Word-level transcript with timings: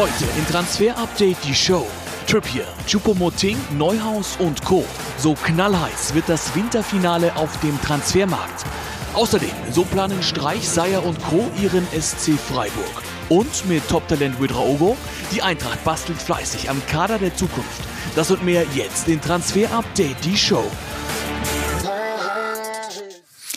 Heute 0.00 0.24
in 0.38 0.46
Transfer 0.46 0.96
Update 0.96 1.36
die 1.44 1.54
Show. 1.54 1.86
Trippier, 2.26 2.64
Choupo-Moting, 2.88 3.58
Neuhaus 3.76 4.36
und 4.38 4.64
Co. 4.64 4.82
So 5.18 5.34
knallheiß 5.34 6.14
wird 6.14 6.26
das 6.26 6.54
Winterfinale 6.54 7.36
auf 7.36 7.60
dem 7.60 7.78
Transfermarkt. 7.82 8.64
Außerdem, 9.12 9.50
so 9.70 9.84
planen 9.84 10.22
Streich, 10.22 10.66
Seier 10.66 11.04
und 11.04 11.22
Co. 11.24 11.50
ihren 11.60 11.86
SC 11.88 12.32
Freiburg. 12.38 13.02
Und 13.28 13.68
mit 13.68 13.86
Top-Talent 13.90 14.40
Widraogo, 14.40 14.96
die 15.32 15.42
Eintracht 15.42 15.84
bastelt 15.84 16.22
fleißig 16.22 16.70
am 16.70 16.80
Kader 16.86 17.18
der 17.18 17.36
Zukunft. 17.36 17.82
Das 18.16 18.30
und 18.30 18.42
mehr 18.42 18.64
jetzt 18.74 19.06
in 19.06 19.20
Transfer 19.20 19.70
Update, 19.70 20.24
die 20.24 20.38
Show. 20.38 20.64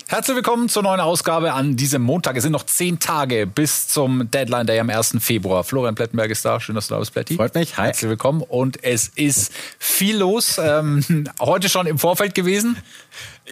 Herzlich 0.08 0.36
willkommen 0.36 0.68
zur 0.70 0.84
neuen 0.84 1.00
Ausgabe 1.00 1.54
an 1.54 1.78
diesem 1.78 2.02
Montag. 2.02 2.36
Es 2.36 2.44
sind 2.44 2.52
noch 2.52 2.66
zehn 2.66 3.00
Tage 3.00 3.48
bis 3.48 3.88
zum 3.88 4.30
Deadline 4.30 4.68
Day 4.68 4.80
am 4.80 4.90
1. 4.90 5.16
Februar. 5.20 5.64
Florian 5.64 5.96
Plettenberg 5.96 6.30
ist 6.30 6.44
da. 6.44 6.60
Schön, 6.60 6.76
dass 6.76 6.88
du 6.88 6.96
da 6.96 7.00
bist, 7.00 7.14
Pletti. 7.14 7.36
Freut 7.36 7.56
mich. 7.56 7.78
Hi. 7.78 7.86
Herzlich 7.86 8.10
willkommen. 8.10 8.42
Und 8.42 8.84
es 8.84 9.08
ist 9.16 9.54
viel 9.80 10.18
los. 10.18 10.60
Ähm, 10.62 11.04
heute 11.40 11.70
schon 11.70 11.88
im 11.88 11.98
Vorfeld 11.98 12.36
gewesen. 12.36 12.78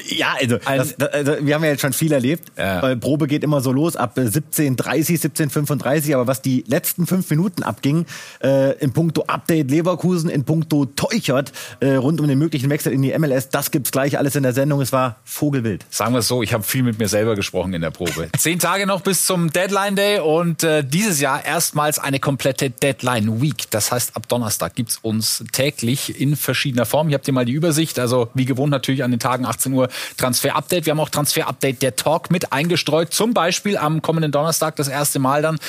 Ja, 0.08 0.36
also, 0.40 0.58
das, 0.58 1.14
also, 1.14 1.46
wir 1.46 1.56
haben 1.56 1.64
ja 1.64 1.72
jetzt 1.72 1.82
schon 1.82 1.94
viel 1.94 2.14
erlebt. 2.14 2.52
Ja. 2.58 2.96
Probe 2.96 3.28
geht 3.28 3.44
immer 3.44 3.60
so 3.62 3.72
los 3.72 3.96
ab 3.96 4.18
17.30, 4.18 5.22
17.35, 5.22 6.14
aber 6.14 6.28
was 6.28 6.42
die 6.42 6.64
letzten 6.68 7.06
fünf 7.06 7.30
Minuten 7.30 7.64
abging, 7.64 8.06
äh, 8.42 8.78
in 8.80 8.94
puncto 8.94 9.24
Update 9.28 9.70
Leverkusen, 9.70 10.30
in 10.30 10.46
puncto 10.46 10.86
Teuchert, 10.86 11.52
äh, 11.82 11.96
rund 11.96 12.22
um 12.22 12.28
den 12.28 12.40
möglichen 12.40 12.70
Wechsel 12.70 12.94
in 12.94 13.02
die 13.02 13.18
MLS, 13.18 13.50
das 13.50 13.72
gibt's 13.72 13.92
gleich 13.92 14.18
alles 14.18 14.36
in 14.36 14.44
der 14.44 14.54
Sendung. 14.54 14.80
Es 14.80 14.94
war 14.94 15.18
Vogelwild. 15.26 15.86
Sagen 15.90 16.14
wir 16.14 16.20
es 16.20 16.28
so, 16.28 16.42
ich 16.42 16.54
habe 16.54 16.64
viel 16.64 16.84
mit 16.84 16.98
mir 16.98 17.10
selber 17.10 17.36
gesprochen 17.36 17.74
in 17.74 17.82
der 17.82 17.92
Probe. 17.92 18.30
Zehn 18.38 18.60
Tage 18.60 18.88
noch 18.88 19.02
bis 19.02 19.26
zum 19.26 19.52
Deadline 19.52 19.98
Day 19.98 20.20
und 20.20 20.64
äh, 20.64 20.84
dieses 20.84 21.20
Jahr 21.20 21.44
erstmals 21.44 22.00
eine 22.00 22.20
komplette 22.20 22.70
Deadline 22.70 23.42
Week. 23.42 23.70
Das 23.72 23.92
heißt, 23.92 24.16
ab 24.16 24.28
Donnerstag 24.30 24.76
gibt's 24.76 25.00
uns 25.02 25.44
täglich 25.52 26.20
in 26.20 26.38
verschiedener 26.38 26.86
Form. 26.86 27.10
Hier 27.10 27.16
habt 27.16 27.28
ihr 27.28 27.34
mal 27.34 27.46
die 27.46 27.54
Übersicht, 27.54 28.00
also 28.00 28.30
wie 28.34 28.46
gewohnt 28.46 28.72
natürlich 28.72 29.04
an 29.04 29.12
den 29.12 29.20
Tagen 29.20 29.46
18 29.52 29.74
Uhr 29.74 29.82
nur 29.82 29.90
Transfer 30.18 30.56
Update. 30.56 30.86
Wir 30.86 30.92
haben 30.92 31.00
auch 31.00 31.10
Transfer 31.10 31.48
Update 31.48 31.82
der 31.82 31.96
Talk 31.96 32.32
mit 32.32 32.54
eingestreut. 32.54 33.14
Zum 33.14 33.34
Beispiel 33.34 33.78
am 33.78 34.02
kommenden 34.02 34.32
Donnerstag 34.32 34.76
das 34.76 34.88
erste 34.88 35.20
Mal 35.20 35.42
dann 35.42 35.60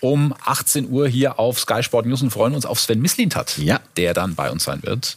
um 0.00 0.34
18 0.44 0.90
Uhr 0.90 1.08
hier 1.08 1.38
auf 1.38 1.60
Sky 1.60 1.82
Sport 1.82 2.06
News 2.06 2.22
und 2.22 2.30
freuen 2.30 2.54
uns 2.54 2.66
auf 2.66 2.80
Sven 2.80 3.00
Mislintat, 3.00 3.58
ja. 3.58 3.80
der 3.96 4.14
dann 4.14 4.34
bei 4.34 4.50
uns 4.50 4.64
sein 4.64 4.82
wird. 4.82 5.16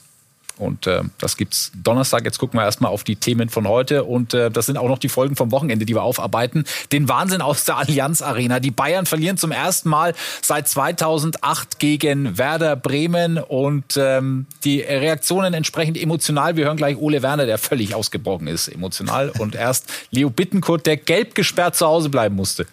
Und 0.57 0.87
äh, 0.87 1.01
das 1.17 1.37
gibt's 1.37 1.71
Donnerstag. 1.75 2.25
Jetzt 2.25 2.37
gucken 2.37 2.59
wir 2.59 2.63
erstmal 2.63 2.91
auf 2.91 3.03
die 3.03 3.15
Themen 3.15 3.49
von 3.49 3.67
heute. 3.67 4.03
Und 4.03 4.33
äh, 4.33 4.51
das 4.51 4.67
sind 4.67 4.77
auch 4.77 4.87
noch 4.87 4.99
die 4.99 5.09
Folgen 5.09 5.35
vom 5.35 5.51
Wochenende, 5.51 5.85
die 5.85 5.95
wir 5.95 6.03
aufarbeiten. 6.03 6.65
Den 6.91 7.09
Wahnsinn 7.09 7.41
aus 7.41 7.65
der 7.65 7.77
Allianz 7.77 8.21
Arena. 8.21 8.59
Die 8.59 8.71
Bayern 8.71 9.05
verlieren 9.05 9.37
zum 9.37 9.51
ersten 9.51 9.89
Mal 9.89 10.13
seit 10.41 10.67
2008 10.67 11.79
gegen 11.79 12.37
Werder 12.37 12.75
Bremen. 12.75 13.37
Und 13.39 13.97
ähm, 13.97 14.45
die 14.63 14.81
Reaktionen 14.81 15.53
entsprechend 15.53 15.97
emotional. 15.97 16.55
Wir 16.55 16.65
hören 16.65 16.77
gleich 16.77 16.97
Ole 16.97 17.21
Werner, 17.23 17.45
der 17.45 17.57
völlig 17.57 17.95
ausgebrochen 17.95 18.47
ist, 18.47 18.67
emotional. 18.67 19.29
Und 19.29 19.55
erst 19.55 19.91
Leo 20.11 20.29
Bittenkurt, 20.29 20.85
der 20.85 20.97
gelb 20.97 21.35
gesperrt 21.35 21.75
zu 21.75 21.87
Hause 21.87 22.09
bleiben 22.09 22.35
musste. 22.35 22.67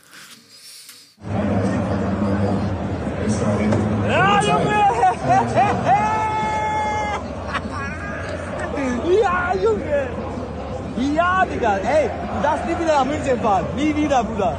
Ja, 11.01 11.47
Digga! 11.47 11.79
Ey, 11.79 12.09
du 12.09 12.43
darfst 12.43 12.67
nie 12.67 12.79
wieder 12.79 12.99
nach 12.99 13.05
München 13.05 13.41
fahren. 13.41 13.65
Nie 13.75 13.95
wieder, 13.97 14.23
Bruder. 14.23 14.59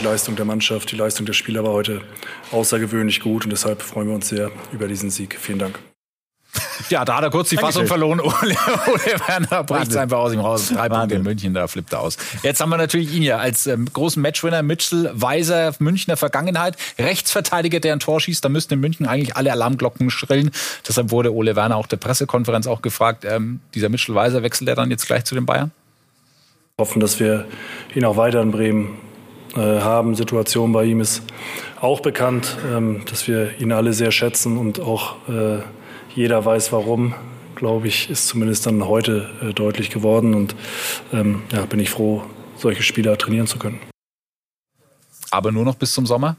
Die 0.00 0.04
Leistung 0.04 0.36
der 0.36 0.44
Mannschaft, 0.44 0.92
die 0.92 0.96
Leistung 0.96 1.26
der 1.26 1.32
Spieler 1.32 1.64
war 1.64 1.72
heute 1.72 2.00
außergewöhnlich 2.52 3.20
gut 3.20 3.44
und 3.44 3.50
deshalb 3.50 3.82
freuen 3.82 4.08
wir 4.08 4.14
uns 4.14 4.28
sehr 4.28 4.50
über 4.72 4.88
diesen 4.88 5.10
Sieg. 5.10 5.36
Vielen 5.38 5.58
Dank. 5.58 5.78
Ja, 6.88 7.04
da 7.04 7.16
hat 7.16 7.24
er 7.24 7.30
kurz 7.30 7.48
die 7.50 7.56
Fassung 7.56 7.86
verloren. 7.86 8.20
Ole, 8.20 8.32
Ole 8.40 9.20
Werner 9.26 9.64
bricht 9.64 9.96
einfach 9.96 10.18
aus 10.18 10.32
ihm 10.32 10.40
raus. 10.40 10.68
Drei 10.68 10.88
Punkte 10.88 11.16
in 11.16 11.22
München, 11.22 11.54
da 11.54 11.66
flippt 11.68 11.92
er 11.92 12.00
aus. 12.00 12.16
Jetzt 12.42 12.60
haben 12.60 12.70
wir 12.70 12.76
natürlich 12.76 13.14
ihn 13.14 13.22
ja 13.22 13.38
als 13.38 13.66
ähm, 13.66 13.86
großen 13.92 14.22
Matchwinner, 14.22 14.62
Mitchell, 14.62 15.10
Weiser, 15.14 15.72
Münchner 15.78 16.16
Vergangenheit, 16.16 16.76
Rechtsverteidiger, 16.98 17.80
der 17.80 17.94
ein 17.94 18.00
Tor 18.00 18.20
schießt. 18.20 18.44
Da 18.44 18.48
müssten 18.48 18.74
in 18.74 18.80
München 18.80 19.06
eigentlich 19.06 19.36
alle 19.36 19.52
Alarmglocken 19.52 20.10
schrillen. 20.10 20.50
Deshalb 20.86 21.10
wurde 21.10 21.34
Ole 21.34 21.56
Werner 21.56 21.76
auch 21.76 21.86
der 21.86 21.96
Pressekonferenz 21.96 22.66
auch 22.66 22.82
gefragt, 22.82 23.24
ähm, 23.24 23.60
dieser 23.74 23.88
Mitchell 23.88 24.14
Weiser 24.14 24.42
wechselt 24.42 24.68
er 24.68 24.74
dann 24.74 24.90
jetzt 24.90 25.06
gleich 25.06 25.24
zu 25.24 25.34
den 25.34 25.46
Bayern? 25.46 25.70
Hoffen, 26.78 27.00
dass 27.00 27.20
wir 27.20 27.46
ihn 27.94 28.04
auch 28.04 28.16
weiter 28.16 28.40
in 28.40 28.52
Bremen 28.52 28.98
äh, 29.54 29.80
haben. 29.80 30.14
Situation 30.14 30.72
bei 30.72 30.84
ihm 30.84 31.00
ist 31.00 31.22
auch 31.80 32.00
bekannt, 32.00 32.56
ähm, 32.72 33.02
dass 33.10 33.26
wir 33.26 33.58
ihn 33.60 33.72
alle 33.72 33.92
sehr 33.92 34.12
schätzen 34.12 34.56
und 34.56 34.80
auch 34.80 35.16
äh, 35.28 35.58
jeder 36.14 36.44
weiß 36.44 36.72
warum, 36.72 37.14
glaube 37.54 37.88
ich, 37.88 38.10
ist 38.10 38.26
zumindest 38.26 38.66
dann 38.66 38.86
heute 38.86 39.28
äh, 39.42 39.52
deutlich 39.52 39.90
geworden. 39.90 40.34
Und 40.34 40.54
ähm, 41.12 41.42
ja, 41.52 41.64
bin 41.66 41.80
ich 41.80 41.90
froh, 41.90 42.22
solche 42.56 42.82
Spieler 42.82 43.16
trainieren 43.18 43.46
zu 43.46 43.58
können. 43.58 43.80
Aber 45.30 45.52
nur 45.52 45.64
noch 45.64 45.76
bis 45.76 45.92
zum 45.92 46.06
Sommer? 46.06 46.36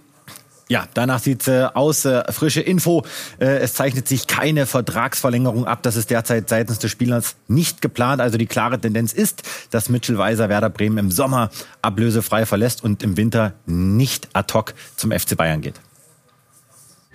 Ja, 0.67 0.87
danach 0.93 1.19
sieht 1.19 1.47
äh, 1.49 1.67
aus. 1.73 2.05
Äh, 2.05 2.31
frische 2.31 2.61
Info. 2.61 3.03
Äh, 3.39 3.57
es 3.57 3.73
zeichnet 3.73 4.07
sich 4.07 4.27
keine 4.27 4.65
Vertragsverlängerung 4.65 5.65
ab. 5.65 5.83
Das 5.83 5.97
ist 5.97 6.09
derzeit 6.09 6.47
seitens 6.47 6.79
des 6.79 6.89
Spielers 6.89 7.35
nicht 7.49 7.81
geplant. 7.81 8.21
Also 8.21 8.37
die 8.37 8.45
klare 8.45 8.79
Tendenz 8.79 9.11
ist, 9.11 9.43
dass 9.71 9.89
Mitchell 9.89 10.17
Weiser 10.17 10.47
Werder 10.47 10.69
Bremen 10.69 10.97
im 10.97 11.11
Sommer 11.11 11.49
ablösefrei 11.81 12.45
verlässt 12.45 12.83
und 12.85 13.03
im 13.03 13.17
Winter 13.17 13.53
nicht 13.65 14.29
ad 14.33 14.53
hoc 14.53 14.73
zum 14.95 15.11
FC 15.11 15.35
Bayern 15.35 15.59
geht. 15.59 15.81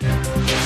Ja, 0.01 0.56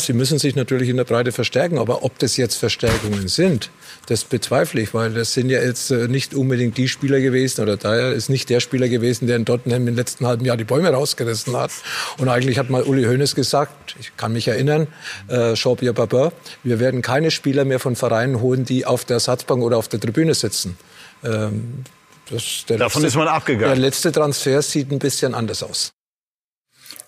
sie 0.00 0.12
müssen 0.12 0.38
sich 0.38 0.54
natürlich 0.54 0.88
in 0.88 0.96
der 0.96 1.04
Breite 1.04 1.32
verstärken, 1.32 1.78
aber 1.78 2.04
ob 2.04 2.18
das 2.18 2.36
jetzt 2.36 2.56
Verstärkungen 2.56 3.28
sind, 3.28 3.70
das 4.06 4.24
bezweifle 4.24 4.80
ich, 4.80 4.94
weil 4.94 5.12
das 5.12 5.32
sind 5.32 5.50
ja 5.50 5.60
jetzt 5.60 5.90
äh, 5.90 6.08
nicht 6.08 6.34
unbedingt 6.34 6.76
die 6.76 6.88
Spieler 6.88 7.20
gewesen 7.20 7.62
oder 7.62 7.76
daher 7.76 8.12
ist 8.12 8.28
nicht 8.28 8.50
der 8.50 8.60
Spieler 8.60 8.88
gewesen, 8.88 9.26
der 9.26 9.36
in 9.36 9.44
Tottenham 9.44 9.88
im 9.88 9.96
letzten 9.96 10.26
halben 10.26 10.44
Jahr 10.44 10.56
die 10.56 10.64
Bäume 10.64 10.90
rausgerissen 10.90 11.56
hat. 11.56 11.70
Und 12.18 12.28
eigentlich 12.28 12.58
hat 12.58 12.70
mal 12.70 12.82
Uli 12.82 13.04
Hoeneß 13.04 13.34
gesagt, 13.34 13.96
ich 14.00 14.16
kann 14.16 14.32
mich 14.32 14.48
erinnern, 14.48 14.88
äh, 15.28 15.54
Jean-Pierre 15.54 15.94
Babin, 15.94 16.30
wir 16.62 16.80
werden 16.80 17.02
keine 17.02 17.30
Spieler 17.30 17.64
mehr 17.64 17.78
von 17.78 17.96
Vereinen 17.96 18.40
holen, 18.40 18.64
die 18.64 18.86
auf 18.86 19.04
der 19.04 19.14
Ersatzbank 19.14 19.62
oder 19.62 19.76
auf 19.76 19.88
der 19.88 20.00
Tribüne 20.00 20.34
sitzen. 20.34 20.76
Ähm, 21.24 21.84
das, 22.30 22.64
Davon 22.66 23.02
letzte, 23.02 23.06
ist 23.06 23.16
man 23.16 23.28
abgegangen. 23.28 23.74
Der 23.74 23.76
letzte 23.76 24.12
Transfer 24.12 24.62
sieht 24.62 24.90
ein 24.90 24.98
bisschen 24.98 25.34
anders 25.34 25.62
aus. 25.62 25.92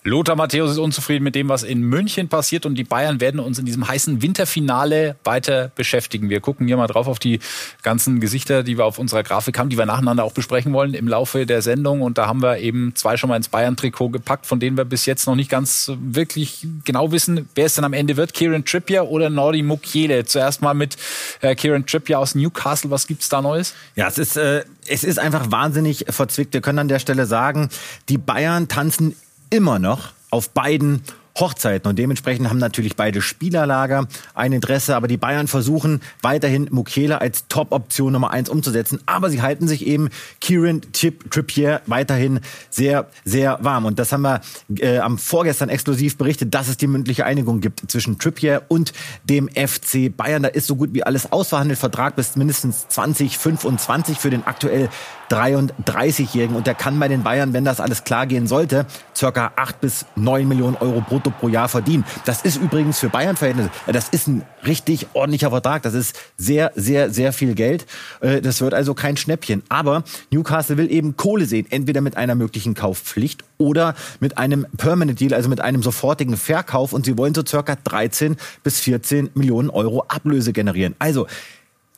Lothar 0.07 0.37
Matthäus 0.37 0.73
ist 0.73 0.77
unzufrieden 0.79 1.25
mit 1.25 1.35
dem, 1.35 1.49
was 1.49 1.63
in 1.63 1.81
München 1.81 2.29
passiert 2.29 2.67
und 2.67 2.75
die 2.75 2.85
Bayern 2.85 3.21
werden 3.21 3.41
uns 3.41 3.59
in 3.59 3.65
diesem 3.65 3.89
heißen 3.89 4.21
Winterfinale 4.21 5.17
weiter 5.25 5.71
beschäftigen. 5.75 6.29
Wir 6.29 6.41
gucken 6.41 6.67
hier 6.67 6.77
mal 6.77 6.89
drauf 6.89 7.09
auf 7.09 7.19
die 7.19 7.41
ganzen 7.83 8.21
Gesichter, 8.21 8.63
die 8.63 8.77
wir 8.77 8.85
auf 8.85 8.99
unserer 8.99 9.23
Grafik 9.23 9.59
haben, 9.59 9.71
die 9.71 9.79
wir 9.79 9.87
nacheinander 9.87 10.25
auch 10.25 10.35
besprechen 10.35 10.75
wollen 10.75 10.93
im 10.93 11.09
Laufe 11.09 11.47
der 11.47 11.63
Sendung. 11.63 12.03
Und 12.03 12.19
da 12.19 12.27
haben 12.27 12.43
wir 12.43 12.59
eben 12.59 12.95
zwei 12.95 13.17
schon 13.17 13.31
mal 13.31 13.37
ins 13.39 13.49
Bayern-Trikot 13.49 14.11
gepackt, 14.11 14.45
von 14.45 14.61
denen 14.61 14.77
wir 14.77 14.85
bis 14.85 15.07
jetzt 15.07 15.27
noch 15.27 15.37
nicht 15.37 15.49
ganz 15.49 15.91
wirklich 15.99 16.67
genau 16.85 17.11
wissen, 17.11 17.49
wer 17.55 17.65
es 17.65 17.75
denn 17.75 17.85
am 17.85 17.95
Ende 17.95 18.19
wird. 18.19 18.35
Kieran 18.35 18.67
Trippier 18.67 19.07
oder 19.07 19.31
Nordi 19.31 19.63
Mukiele. 19.63 20.27
Zuerst 20.27 20.61
mal 20.61 20.75
mit 20.75 20.99
äh, 21.41 21.55
Kieran 21.55 21.87
Trippier 21.87 22.19
aus 22.19 22.35
Newcastle. 22.35 22.91
Was 22.91 23.07
gibt's 23.07 23.31
da 23.31 23.41
Neues? 23.41 23.73
Ja, 23.97 24.07
es 24.07 24.19
ist, 24.19 24.37
äh, 24.37 24.65
es 24.87 25.03
ist 25.03 25.19
einfach 25.19 25.51
wahnsinnig 25.51 26.05
verzwickt. 26.11 26.53
Wir 26.53 26.61
können 26.61 26.81
an 26.81 26.89
der 26.89 26.99
Stelle 26.99 27.25
sagen, 27.25 27.71
die 28.11 28.19
Bayern 28.19 28.69
tanzen 28.69 29.17
immer 29.51 29.79
noch 29.79 30.13
auf 30.31 30.51
beiden 30.51 31.03
Hochzeiten. 31.39 31.89
Und 31.89 31.99
dementsprechend 31.99 32.49
haben 32.49 32.59
natürlich 32.59 32.97
beide 32.97 33.21
Spielerlager 33.21 34.07
ein 34.35 34.53
Interesse. 34.53 34.97
Aber 34.97 35.09
die 35.09 35.17
Bayern 35.17 35.49
versuchen 35.49 36.01
weiterhin 36.23 36.69
Mukiele 36.71 37.21
als 37.21 37.49
Top-Option 37.49 38.13
Nummer 38.13 38.31
eins 38.31 38.49
umzusetzen. 38.49 39.01
Aber 39.07 39.31
sie 39.31 39.43
halten 39.43 39.67
sich 39.67 39.87
eben 39.87 40.11
Kieran 40.41 40.81
Trippier 40.93 41.81
weiterhin 41.87 42.41
sehr, 42.71 43.09
sehr 43.25 43.59
warm. 43.63 43.85
Und 43.85 43.99
das 43.99 44.13
haben 44.13 44.23
wir 44.23 44.41
äh, 44.79 44.99
am 44.99 45.19
vorgestern 45.19 45.69
exklusiv 45.69 46.17
berichtet, 46.17 46.55
dass 46.55 46.69
es 46.69 46.77
die 46.77 46.87
mündliche 46.87 47.27
Einigung 47.27 47.61
gibt 47.61 47.91
zwischen 47.91 48.19
Trippier 48.19 48.63
und 48.69 48.93
dem 49.25 49.49
FC 49.49 50.17
Bayern. 50.17 50.45
Da 50.45 50.49
ist 50.51 50.67
so 50.67 50.77
gut 50.77 50.95
wie 50.95 51.03
alles 51.03 51.33
ausverhandelt. 51.33 51.79
Vertrag 51.79 52.17
bis 52.17 52.37
mindestens 52.37 52.89
2025 52.89 54.19
für 54.19 54.31
den 54.31 54.45
aktuell 54.47 54.89
33-Jährigen. 55.31 56.57
Und 56.57 56.67
der 56.67 56.75
kann 56.75 56.99
bei 56.99 57.09
den 57.09 57.23
Bayern, 57.23 57.53
wenn 57.53 57.65
das 57.65 57.81
alles 57.81 58.05
klar 58.05 58.27
gehen 58.27 58.47
sollte, 58.47 58.87
circa 59.17 59.53
8 59.57 59.81
bis 59.81 60.07
9 60.17 60.47
Millionen 60.47 60.77
Euro 60.77 61.01
brutto 61.01 61.24
pro 61.31 61.49
Jahr 61.49 61.69
verdienen. 61.69 62.05
Das 62.25 62.43
ist 62.43 62.57
übrigens 62.57 62.99
für 62.99 63.09
Bayern-Verhältnisse, 63.09 63.71
das 63.87 64.09
ist 64.09 64.29
ein 64.29 64.43
richtig 64.67 65.07
ordentlicher 65.13 65.51
Vertrag. 65.51 65.83
Das 65.83 65.95
ist 65.95 66.19
sehr, 66.37 66.73
sehr, 66.75 67.11
sehr 67.11 67.33
viel 67.33 67.55
Geld. 67.55 67.87
Äh, 68.21 68.41
das 68.41 68.61
wird 68.61 68.75
also 68.75 68.95
kein 68.95 69.17
Schnäppchen. 69.17 69.63
Aber 69.69 70.05
Newcastle 70.31 70.77
will 70.77 70.91
eben 70.91 71.17
Kohle 71.17 71.47
sehen. 71.47 71.67
Entweder 71.71 72.01
mit 72.01 72.17
einer 72.17 72.35
möglichen 72.35 72.75
Kaufpflicht 72.75 73.45
oder 73.59 73.95
mit 74.21 74.39
einem 74.39 74.67
Permanent 74.77 75.21
Deal, 75.21 75.35
also 75.35 75.49
mit 75.49 75.61
einem 75.61 75.83
sofortigen 75.83 76.37
Verkauf. 76.37 76.93
Und 76.93 77.07
sie 77.07 77.17
wollen 77.19 77.35
so 77.35 77.45
circa 77.47 77.77
13 77.83 78.37
bis 78.63 78.81
14 78.81 79.31
Millionen 79.35 79.71
Euro 79.71 80.05
Ablöse 80.09 80.53
generieren. 80.53 80.95
Also, 80.99 81.27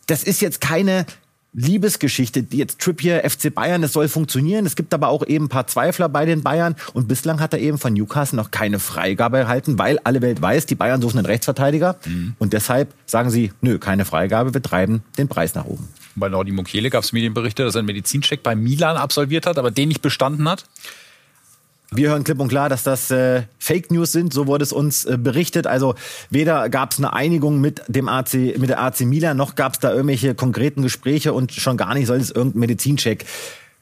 das 0.06 0.22
ist 0.22 0.40
jetzt 0.40 0.61
keine 0.61 1.05
Liebesgeschichte, 1.58 2.43
die 2.43 2.58
jetzt 2.58 2.81
Trippier, 2.81 3.29
FC 3.29 3.53
Bayern, 3.53 3.82
es 3.82 3.94
soll 3.94 4.08
funktionieren. 4.08 4.67
Es 4.67 4.76
gibt 4.76 4.93
aber 4.93 5.08
auch 5.08 5.26
eben 5.26 5.47
ein 5.47 5.49
paar 5.49 5.67
Zweifler 5.67 6.11
bei 6.11 6.26
den 6.26 6.43
Bayern 6.43 6.76
und 6.93 7.08
bislang 7.08 7.41
hat 7.41 7.55
er 7.55 7.61
eben 7.61 7.79
von 7.79 7.94
Newcastle 7.94 8.37
noch 8.37 8.50
keine 8.50 8.79
Freigabe 8.79 9.38
erhalten, 9.38 9.79
weil 9.79 9.99
alle 10.05 10.20
Welt 10.20 10.43
weiß, 10.43 10.67
die 10.67 10.75
Bayern 10.75 11.00
suchen 11.00 11.19
einen 11.19 11.26
Rechtsverteidiger 11.26 11.97
mhm. 12.05 12.35
und 12.38 12.53
deshalb 12.53 12.93
sagen 13.06 13.31
sie, 13.31 13.53
nö, 13.62 13.79
keine 13.79 14.05
Freigabe, 14.05 14.53
wir 14.53 14.62
treiben 14.62 15.03
den 15.17 15.29
Preis 15.29 15.55
nach 15.55 15.64
oben. 15.64 15.88
Bei 16.14 16.29
Nordi 16.29 16.53
Mukiele 16.53 16.91
gab 16.91 17.05
es 17.05 17.12
Medienberichte, 17.12 17.64
dass 17.64 17.75
er 17.75 17.81
einen 17.81 17.87
Medizincheck 17.87 18.43
bei 18.43 18.55
Milan 18.55 18.99
absolviert 18.99 19.47
hat, 19.47 19.58
aber 19.58 19.70
den 19.70 19.88
nicht 19.88 20.03
bestanden 20.03 20.49
hat. 20.49 20.64
Wir 21.93 22.11
hören 22.11 22.25
klipp 22.25 22.41
und 22.41 22.49
klar, 22.49 22.69
dass 22.69 22.83
das 22.83 23.11
äh, 23.11 23.43
Fake 23.59 23.93
News 23.93 24.11
sind, 24.11 24.33
so 24.33 24.47
wurde 24.47 24.65
es 24.65 24.73
uns 24.73 25.05
äh, 25.05 25.17
berichtet. 25.17 25.67
Also 25.67 25.94
weder 26.31 26.69
gab 26.69 26.93
es 26.93 26.99
eine 26.99 27.12
Einigung 27.12 27.61
mit 27.61 27.83
dem 27.87 28.09
AC, 28.09 28.35
mit 28.59 28.71
der 28.71 28.83
AC 28.83 29.03
Milan, 29.03 29.37
noch 29.37 29.55
gab 29.55 29.75
es 29.75 29.79
da 29.79 29.93
irgendwelche 29.93 30.35
konkreten 30.35 30.83
Gespräche 30.83 31.33
und 31.33 31.53
schon 31.53 31.77
gar 31.77 31.94
nicht 31.94 32.06
soll 32.06 32.19
es 32.19 32.31
irgendeinen 32.31 32.61
Medizincheck 32.61 33.25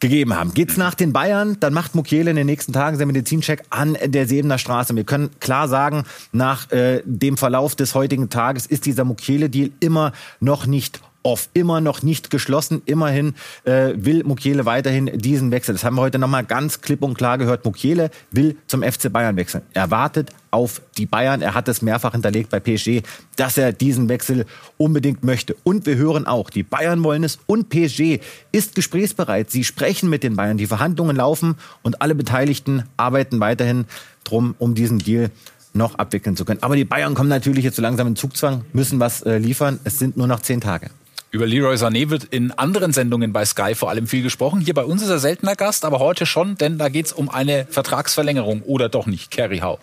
gegeben 0.01 0.35
haben. 0.35 0.53
Geht's 0.53 0.77
nach 0.77 0.95
den 0.95 1.15
Bayern, 1.15 1.57
dann 1.61 1.73
macht 1.73 1.95
Mukiele 1.95 2.29
in 2.29 2.37
den 2.37 2.47
nächsten 2.47 2.75
Tagen 2.75 2.99
seinen 2.99 3.09
Medizincheck 3.09 3.63
an 3.71 3.97
der 4.05 4.27
Sebener 4.27 4.59
Straße. 4.59 4.95
Wir 4.95 5.05
können 5.05 5.31
klar 5.41 5.67
sagen, 5.67 6.05
nach 6.33 6.71
äh, 6.73 7.01
dem 7.07 7.39
Verlauf 7.39 7.75
des 7.75 7.95
heutigen 7.95 8.29
Tages 8.29 8.67
ist 8.67 8.85
dieser 8.85 9.05
Mukiele-Deal 9.05 9.71
immer 9.81 10.13
noch 10.41 10.67
nicht 10.67 11.01
off, 11.25 11.49
immer 11.55 11.81
noch 11.81 12.03
nicht 12.03 12.31
geschlossen. 12.31 12.83
Immerhin 12.85 13.35
äh, 13.65 13.93
will 13.97 14.23
Mukiele 14.25 14.67
weiterhin 14.67 15.07
diesen 15.19 15.51
Wechsel. 15.51 15.75
Das 15.75 15.83
haben 15.83 15.97
wir 15.97 16.03
heute 16.03 16.19
nochmal 16.19 16.45
ganz 16.45 16.83
klipp 16.83 17.03
und 17.03 17.15
klar 17.15 17.39
gehört. 17.39 17.65
Mukiele 17.65 18.11
will 18.31 18.57
zum 18.67 18.83
FC 18.83 19.13
Bayern 19.13 19.37
wechseln. 19.37 19.63
Er 19.73 19.91
wartet 19.91 20.31
auf 20.51 20.83
die 20.99 21.07
Bayern. 21.07 21.43
Er 21.43 21.55
hat 21.55 21.67
es 21.67 21.83
mehrfach 21.83 22.13
hinterlegt 22.13 22.51
bei 22.51 22.61
PSG, 22.61 23.03
dass 23.37 23.57
er 23.57 23.73
diesen 23.73 24.09
Wechsel 24.09 24.45
unbedingt 24.77 25.25
möchte. 25.25 25.57
Und 25.65 25.87
wir 25.87 25.97
hören 25.97 26.27
auch, 26.27 26.51
die 26.51 26.63
Bayern 26.63 27.03
wollen 27.03 27.25
es 27.25 27.39
und 27.47 27.71
PSG 27.71 28.21
ist 28.53 28.75
gesprächsbereit. 28.75 29.51
Sie 29.51 29.65
sprechen 29.65 30.11
mit 30.11 30.23
den 30.23 30.37
Bayern. 30.37 30.59
Die 30.59 30.67
Verhandlungen 30.67 31.17
laufen 31.17 31.57
und 31.83 32.03
alle 32.03 32.15
Beteiligten 32.15 32.85
arbeiten 32.99 33.41
weiterhin 33.41 33.87
drum, 34.25 34.55
um 34.59 34.75
diesen 34.75 34.99
Deal 34.99 35.31
noch 35.73 35.97
abwickeln 35.97 36.37
zu 36.37 36.45
können. 36.45 36.63
Aber 36.63 36.77
die 36.77 36.85
Bayern 36.85 37.15
kommen 37.15 37.31
natürlich 37.31 37.65
jetzt 37.65 37.77
so 37.77 37.83
langsam 37.83 38.07
in 38.07 38.15
Zugzwang, 38.15 38.65
müssen 38.73 39.01
was 39.01 39.23
äh, 39.23 39.39
liefern. 39.39 39.81
Es 39.85 39.99
sind 39.99 40.17
nur 40.17 40.27
noch 40.27 40.41
zehn 40.41 40.61
Tage. 40.61 40.91
Über 41.35 41.49
Leroy 41.49 41.75
Sané 41.75 42.11
wird 42.11 42.23
in 42.23 42.53
anderen 42.53 42.93
Sendungen 42.93 43.33
bei 43.33 43.45
Sky 43.45 43.75
vor 43.75 43.91
allem 43.91 44.07
viel 44.07 44.23
gesprochen. 44.23 44.61
Hier 44.61 44.73
bei 44.73 44.85
uns 44.85 45.03
ist 45.03 45.09
er 45.09 45.19
seltener 45.19 45.57
Gast, 45.57 45.85
aber 45.85 45.99
heute 45.99 46.27
schon, 46.27 46.55
denn 46.55 46.79
da 46.79 46.89
geht 46.89 47.07
es 47.07 47.13
um 47.13 47.29
eine 47.29 47.67
Vertragsverlängerung 47.69 48.63
oder 48.63 48.89
doch 48.89 49.07
nicht. 49.07 49.33
Kerry 49.33 49.59
Hau. 49.59 49.81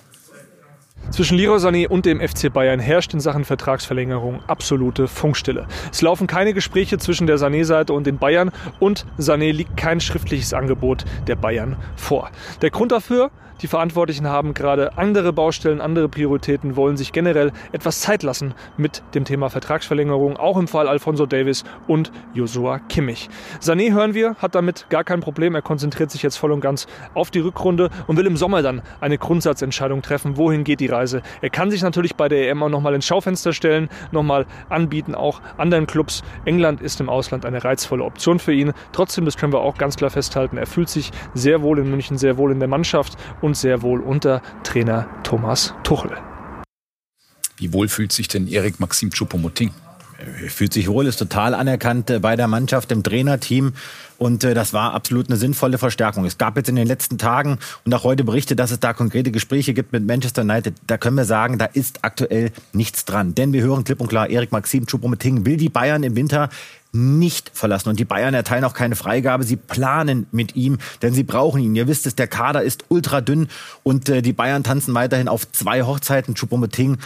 Zwischen 1.09 1.37
Leroy 1.37 1.57
Sané 1.57 1.89
und 1.89 2.05
dem 2.05 2.21
FC 2.21 2.53
Bayern 2.53 2.79
herrscht 2.79 3.13
in 3.13 3.19
Sachen 3.19 3.43
Vertragsverlängerung 3.43 4.41
absolute 4.47 5.09
Funkstille. 5.09 5.67
Es 5.91 6.01
laufen 6.01 6.25
keine 6.25 6.53
Gespräche 6.53 6.99
zwischen 6.99 7.27
der 7.27 7.35
Sané-Seite 7.35 7.91
und 7.91 8.07
den 8.07 8.17
Bayern 8.17 8.51
und 8.79 9.05
Sané 9.19 9.51
liegt 9.51 9.75
kein 9.75 9.99
schriftliches 9.99 10.53
Angebot 10.53 11.03
der 11.27 11.35
Bayern 11.35 11.75
vor. 11.97 12.31
Der 12.61 12.69
Grund 12.69 12.93
dafür, 12.93 13.29
die 13.61 13.67
Verantwortlichen 13.67 14.27
haben 14.27 14.53
gerade 14.53 14.97
andere 14.97 15.33
Baustellen, 15.33 15.81
andere 15.81 16.09
Prioritäten, 16.09 16.75
wollen 16.75 16.97
sich 16.97 17.11
generell 17.11 17.51
etwas 17.71 18.01
Zeit 18.01 18.23
lassen 18.23 18.53
mit 18.77 19.03
dem 19.13 19.23
Thema 19.23 19.49
Vertragsverlängerung, 19.49 20.37
auch 20.37 20.57
im 20.57 20.67
Fall 20.67 20.87
Alfonso 20.87 21.25
Davis 21.25 21.63
und 21.87 22.11
Joshua 22.33 22.79
Kimmich. 22.79 23.29
Sané 23.61 23.91
hören 23.91 24.13
wir, 24.13 24.35
hat 24.35 24.55
damit 24.55 24.87
gar 24.89 25.03
kein 25.03 25.19
Problem. 25.19 25.53
Er 25.53 25.61
konzentriert 25.61 26.09
sich 26.09 26.23
jetzt 26.23 26.37
voll 26.37 26.51
und 26.51 26.61
ganz 26.61 26.87
auf 27.13 27.29
die 27.29 27.39
Rückrunde 27.39 27.89
und 28.07 28.17
will 28.17 28.25
im 28.25 28.37
Sommer 28.37 28.63
dann 28.63 28.81
eine 28.99 29.17
Grundsatzentscheidung 29.17 30.01
treffen, 30.01 30.37
wohin 30.37 30.63
geht 30.63 30.79
die 30.79 30.87
Reise. 30.87 31.21
Er 31.41 31.49
kann 31.49 31.69
sich 31.69 31.83
natürlich 31.83 32.15
bei 32.15 32.27
der 32.29 32.49
EM 32.49 32.63
auch 32.63 32.69
nochmal 32.69 32.95
ins 32.95 33.05
Schaufenster 33.05 33.53
stellen, 33.53 33.89
nochmal 34.11 34.47
anbieten, 34.69 35.13
auch 35.13 35.41
anderen 35.57 35.85
Clubs. 35.85 36.23
England 36.45 36.81
ist 36.81 36.99
im 36.99 37.09
Ausland 37.09 37.45
eine 37.45 37.63
reizvolle 37.63 38.03
Option 38.03 38.39
für 38.39 38.53
ihn. 38.53 38.73
Trotzdem, 38.91 39.25
das 39.25 39.37
können 39.37 39.53
wir 39.53 39.61
auch 39.61 39.77
ganz 39.77 39.97
klar 39.97 40.09
festhalten, 40.09 40.57
er 40.57 40.67
fühlt 40.67 40.89
sich 40.89 41.11
sehr 41.35 41.61
wohl 41.61 41.77
in 41.79 41.91
München, 41.91 42.17
sehr 42.17 42.37
wohl 42.37 42.51
in 42.51 42.59
der 42.59 42.67
Mannschaft 42.67 43.17
und 43.41 43.50
und 43.51 43.55
sehr 43.55 43.81
wohl 43.81 43.99
unter 43.99 44.41
Trainer 44.63 45.09
Thomas 45.23 45.73
Tuchel. 45.83 46.11
Wie 47.57 47.73
wohl 47.73 47.89
fühlt 47.89 48.13
sich 48.13 48.29
denn 48.29 48.47
Erik 48.47 48.79
Maxim 48.79 49.09
Choupo-Moting? 49.09 49.71
Fühlt 50.47 50.71
sich 50.71 50.87
wohl, 50.87 51.05
ist 51.05 51.17
total 51.17 51.53
anerkannt 51.53 52.09
äh, 52.09 52.19
bei 52.19 52.37
der 52.37 52.47
Mannschaft, 52.47 52.93
im 52.93 53.03
Trainerteam. 53.03 53.73
Und 54.21 54.43
äh, 54.43 54.53
das 54.53 54.71
war 54.71 54.93
absolut 54.93 55.29
eine 55.29 55.35
sinnvolle 55.35 55.79
Verstärkung. 55.79 56.25
Es 56.25 56.37
gab 56.37 56.55
jetzt 56.55 56.69
in 56.69 56.75
den 56.75 56.85
letzten 56.85 57.17
Tagen 57.17 57.57
und 57.85 57.93
auch 57.95 58.03
heute 58.03 58.23
Berichte, 58.23 58.55
dass 58.55 58.69
es 58.69 58.79
da 58.79 58.93
konkrete 58.93 59.31
Gespräche 59.31 59.73
gibt 59.73 59.93
mit 59.93 60.05
Manchester 60.05 60.43
United. 60.43 60.75
Da 60.85 60.99
können 60.99 61.17
wir 61.17 61.25
sagen, 61.25 61.57
da 61.57 61.65
ist 61.65 62.03
aktuell 62.03 62.51
nichts 62.71 63.03
dran. 63.03 63.33
Denn 63.33 63.51
wir 63.51 63.63
hören 63.63 63.83
klipp 63.83 63.99
und 63.99 64.09
klar, 64.09 64.29
Erik 64.29 64.51
Maxim 64.51 64.85
Choupo-Moting 64.85 65.47
will 65.47 65.57
die 65.57 65.69
Bayern 65.69 66.03
im 66.03 66.15
Winter 66.15 66.49
nicht 66.91 67.49
verlassen. 67.51 67.89
Und 67.89 67.99
die 67.99 68.05
Bayern 68.05 68.35
erteilen 68.35 68.63
auch 68.63 68.75
keine 68.75 68.95
Freigabe. 68.95 69.43
Sie 69.43 69.55
planen 69.55 70.27
mit 70.31 70.55
ihm, 70.55 70.77
denn 71.01 71.15
sie 71.15 71.23
brauchen 71.23 71.59
ihn. 71.59 71.73
Ihr 71.73 71.87
wisst 71.87 72.05
es, 72.05 72.13
der 72.13 72.27
Kader 72.27 72.61
ist 72.61 72.85
ultra 72.89 73.21
dünn 73.21 73.47
und 73.81 74.07
äh, 74.07 74.21
die 74.21 74.33
Bayern 74.33 74.63
tanzen 74.63 74.93
weiterhin 74.93 75.29
auf 75.29 75.51
zwei 75.51 75.81
Hochzeiten. 75.81 76.35
Choupo-Moting 76.35 76.99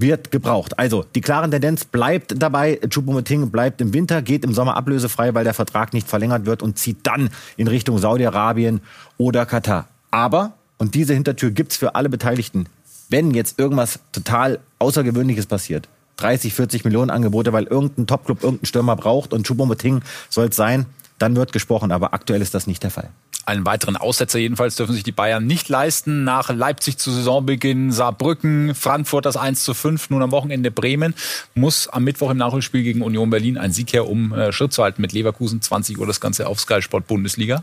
wird 0.00 0.30
gebraucht. 0.30 0.78
Also 0.78 1.04
die 1.14 1.20
klare 1.20 1.48
Tendenz 1.50 1.84
bleibt 1.84 2.34
dabei. 2.40 2.80
Choupo-Moting 2.88 3.50
bleibt 3.50 3.80
im 3.80 3.92
Winter, 3.92 4.22
geht 4.22 4.44
im 4.44 4.54
Sommer 4.54 4.76
ablösefrei, 4.76 5.34
weil 5.34 5.44
der 5.44 5.54
Vertrag 5.54 5.92
nicht 5.92 6.08
verlängert 6.08 6.46
wird 6.46 6.62
und 6.62 6.78
zieht 6.78 6.98
dann 7.06 7.30
in 7.56 7.68
Richtung 7.68 7.98
Saudi-Arabien 7.98 8.80
oder 9.18 9.46
Katar. 9.46 9.88
Aber, 10.10 10.52
und 10.78 10.94
diese 10.94 11.14
Hintertür 11.14 11.50
gibt's 11.50 11.76
für 11.76 11.94
alle 11.94 12.08
Beteiligten, 12.08 12.66
wenn 13.08 13.32
jetzt 13.32 13.58
irgendwas 13.58 14.00
total 14.12 14.60
Außergewöhnliches 14.78 15.46
passiert, 15.46 15.88
30, 16.16 16.54
40 16.54 16.84
Millionen 16.84 17.10
Angebote, 17.10 17.52
weil 17.52 17.64
irgendein 17.64 18.06
Topclub 18.06 18.42
irgendeinen 18.42 18.66
Stürmer 18.66 18.96
braucht 18.96 19.32
und 19.32 19.46
Choupo-Moting 19.46 20.02
soll 20.28 20.48
es 20.48 20.56
sein, 20.56 20.86
dann 21.20 21.36
wird 21.36 21.52
gesprochen. 21.52 21.92
Aber 21.92 22.12
aktuell 22.14 22.42
ist 22.42 22.54
das 22.54 22.66
nicht 22.66 22.82
der 22.82 22.90
Fall. 22.90 23.10
Einen 23.46 23.64
weiteren 23.64 23.96
Aussetzer 23.96 24.38
jedenfalls 24.38 24.76
dürfen 24.76 24.94
sich 24.94 25.02
die 25.02 25.12
Bayern 25.12 25.46
nicht 25.46 25.68
leisten. 25.68 26.24
Nach 26.24 26.50
Leipzig 26.50 26.98
zu 26.98 27.10
Saisonbeginn 27.10 27.90
Saarbrücken, 27.90 28.74
Frankfurt 28.74 29.24
das 29.26 29.36
1 29.36 29.64
zu 29.64 29.74
5, 29.74 30.10
nun 30.10 30.22
am 30.22 30.30
Wochenende 30.30 30.70
Bremen. 30.70 31.14
Muss 31.54 31.88
am 31.88 32.04
Mittwoch 32.04 32.30
im 32.30 32.36
Nachholspiel 32.36 32.82
gegen 32.82 33.02
Union 33.02 33.30
Berlin 33.30 33.58
ein 33.58 33.72
Sieg 33.72 33.92
her, 33.92 34.08
um 34.08 34.32
äh, 34.32 34.52
Schritt 34.52 34.72
zu 34.72 34.82
halten 34.82 35.00
mit 35.02 35.12
Leverkusen. 35.12 35.62
20 35.62 35.98
Uhr 35.98 36.06
das 36.06 36.20
Ganze 36.20 36.46
auf 36.46 36.60
Sky 36.60 36.82
Sport 36.82 37.06
Bundesliga. 37.06 37.62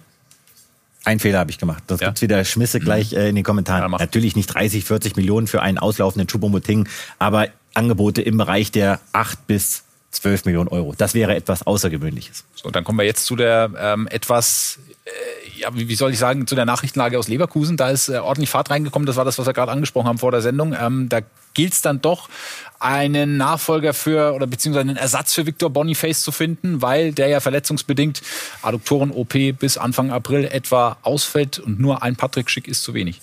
Ein 1.05 1.19
Fehler 1.19 1.39
habe 1.39 1.51
ich 1.51 1.57
gemacht. 1.57 1.83
Das 1.87 2.01
ja. 2.01 2.07
gibt's 2.07 2.21
wieder 2.21 2.43
Schmisse 2.43 2.79
gleich 2.79 3.11
mhm. 3.11 3.17
äh, 3.17 3.29
in 3.29 3.35
den 3.35 3.43
Kommentaren. 3.43 3.89
Ja, 3.89 3.97
Natürlich 3.97 4.35
nicht 4.35 4.47
30, 4.47 4.83
40 4.83 5.15
Millionen 5.15 5.47
für 5.47 5.61
einen 5.61 5.77
auslaufenden 5.77 6.27
Choupo-Moting, 6.27 6.87
aber 7.17 7.47
Angebote 7.73 8.21
im 8.21 8.37
Bereich 8.37 8.71
der 8.71 8.99
8 9.13 9.47
bis 9.47 9.83
12 10.17 10.45
Millionen 10.45 10.67
Euro. 10.69 10.93
Das 10.97 11.13
wäre 11.13 11.35
etwas 11.35 11.65
Außergewöhnliches. 11.65 12.43
So, 12.55 12.69
dann 12.69 12.83
kommen 12.83 12.99
wir 12.99 13.05
jetzt 13.05 13.25
zu 13.25 13.35
der 13.35 13.71
ähm, 13.79 14.07
etwas, 14.07 14.79
äh, 15.05 15.59
ja, 15.59 15.75
wie, 15.75 15.87
wie, 15.87 15.95
soll 15.95 16.11
ich 16.11 16.19
sagen, 16.19 16.47
zu 16.47 16.55
der 16.55 16.65
Nachrichtenlage 16.65 17.17
aus 17.17 17.27
Leverkusen. 17.27 17.77
Da 17.77 17.89
ist 17.89 18.09
äh, 18.09 18.17
ordentlich 18.17 18.49
Fahrt 18.49 18.69
reingekommen. 18.69 19.05
Das 19.05 19.15
war 19.15 19.25
das, 19.25 19.37
was 19.37 19.45
wir 19.45 19.53
gerade 19.53 19.71
angesprochen 19.71 20.07
haben 20.07 20.17
vor 20.17 20.31
der 20.31 20.41
Sendung. 20.41 20.75
Ähm, 20.79 21.09
da 21.09 21.21
gilt 21.53 21.73
es 21.73 21.81
dann 21.81 22.01
doch, 22.01 22.29
einen 22.79 23.37
Nachfolger 23.37 23.93
für 23.93 24.33
oder 24.33 24.45
beziehungsweise 24.45 24.89
einen 24.89 24.97
Ersatz 24.97 25.33
für 25.33 25.45
Victor 25.45 25.71
Boniface 25.71 26.21
zu 26.21 26.31
finden, 26.31 26.81
weil 26.81 27.11
der 27.11 27.27
ja 27.27 27.39
verletzungsbedingt 27.39 28.21
Adduktoren-OP 28.61 29.33
bis 29.57 29.77
Anfang 29.77 30.11
April 30.11 30.45
etwa 30.45 30.97
ausfällt 31.01 31.57
und 31.57 31.79
nur 31.79 32.03
ein 32.03 32.15
Patrick 32.15 32.49
Schick 32.49 32.67
ist 32.67 32.83
zu 32.83 32.93
wenig. 32.93 33.21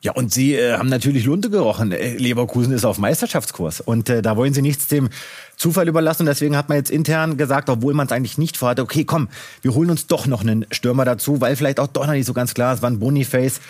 Ja, 0.00 0.12
und 0.12 0.32
sie 0.32 0.54
äh, 0.54 0.76
haben 0.76 0.88
natürlich 0.88 1.24
Lunte 1.24 1.50
gerochen. 1.50 1.90
Äh, 1.90 2.16
Leverkusen 2.16 2.72
ist 2.72 2.84
auf 2.84 2.98
Meisterschaftskurs 2.98 3.80
und 3.80 4.08
äh, 4.08 4.22
da 4.22 4.36
wollen 4.36 4.54
sie 4.54 4.62
nichts 4.62 4.86
dem 4.86 5.08
Zufall 5.56 5.88
überlassen. 5.88 6.22
Und 6.22 6.26
deswegen 6.26 6.56
hat 6.56 6.68
man 6.68 6.78
jetzt 6.78 6.90
intern 6.90 7.36
gesagt, 7.36 7.68
obwohl 7.68 7.94
man 7.94 8.06
es 8.06 8.12
eigentlich 8.12 8.38
nicht 8.38 8.56
vorhatte, 8.56 8.82
okay, 8.82 9.04
komm, 9.04 9.28
wir 9.60 9.74
holen 9.74 9.90
uns 9.90 10.06
doch 10.06 10.26
noch 10.26 10.42
einen 10.42 10.66
Stürmer 10.70 11.04
dazu, 11.04 11.40
weil 11.40 11.56
vielleicht 11.56 11.80
auch 11.80 11.88
doch 11.88 12.06
noch 12.06 12.12
nicht 12.12 12.26
so 12.26 12.32
ganz 12.32 12.54
klar 12.54 12.74
ist, 12.74 12.82
wann 12.82 13.00
Boniface 13.00 13.60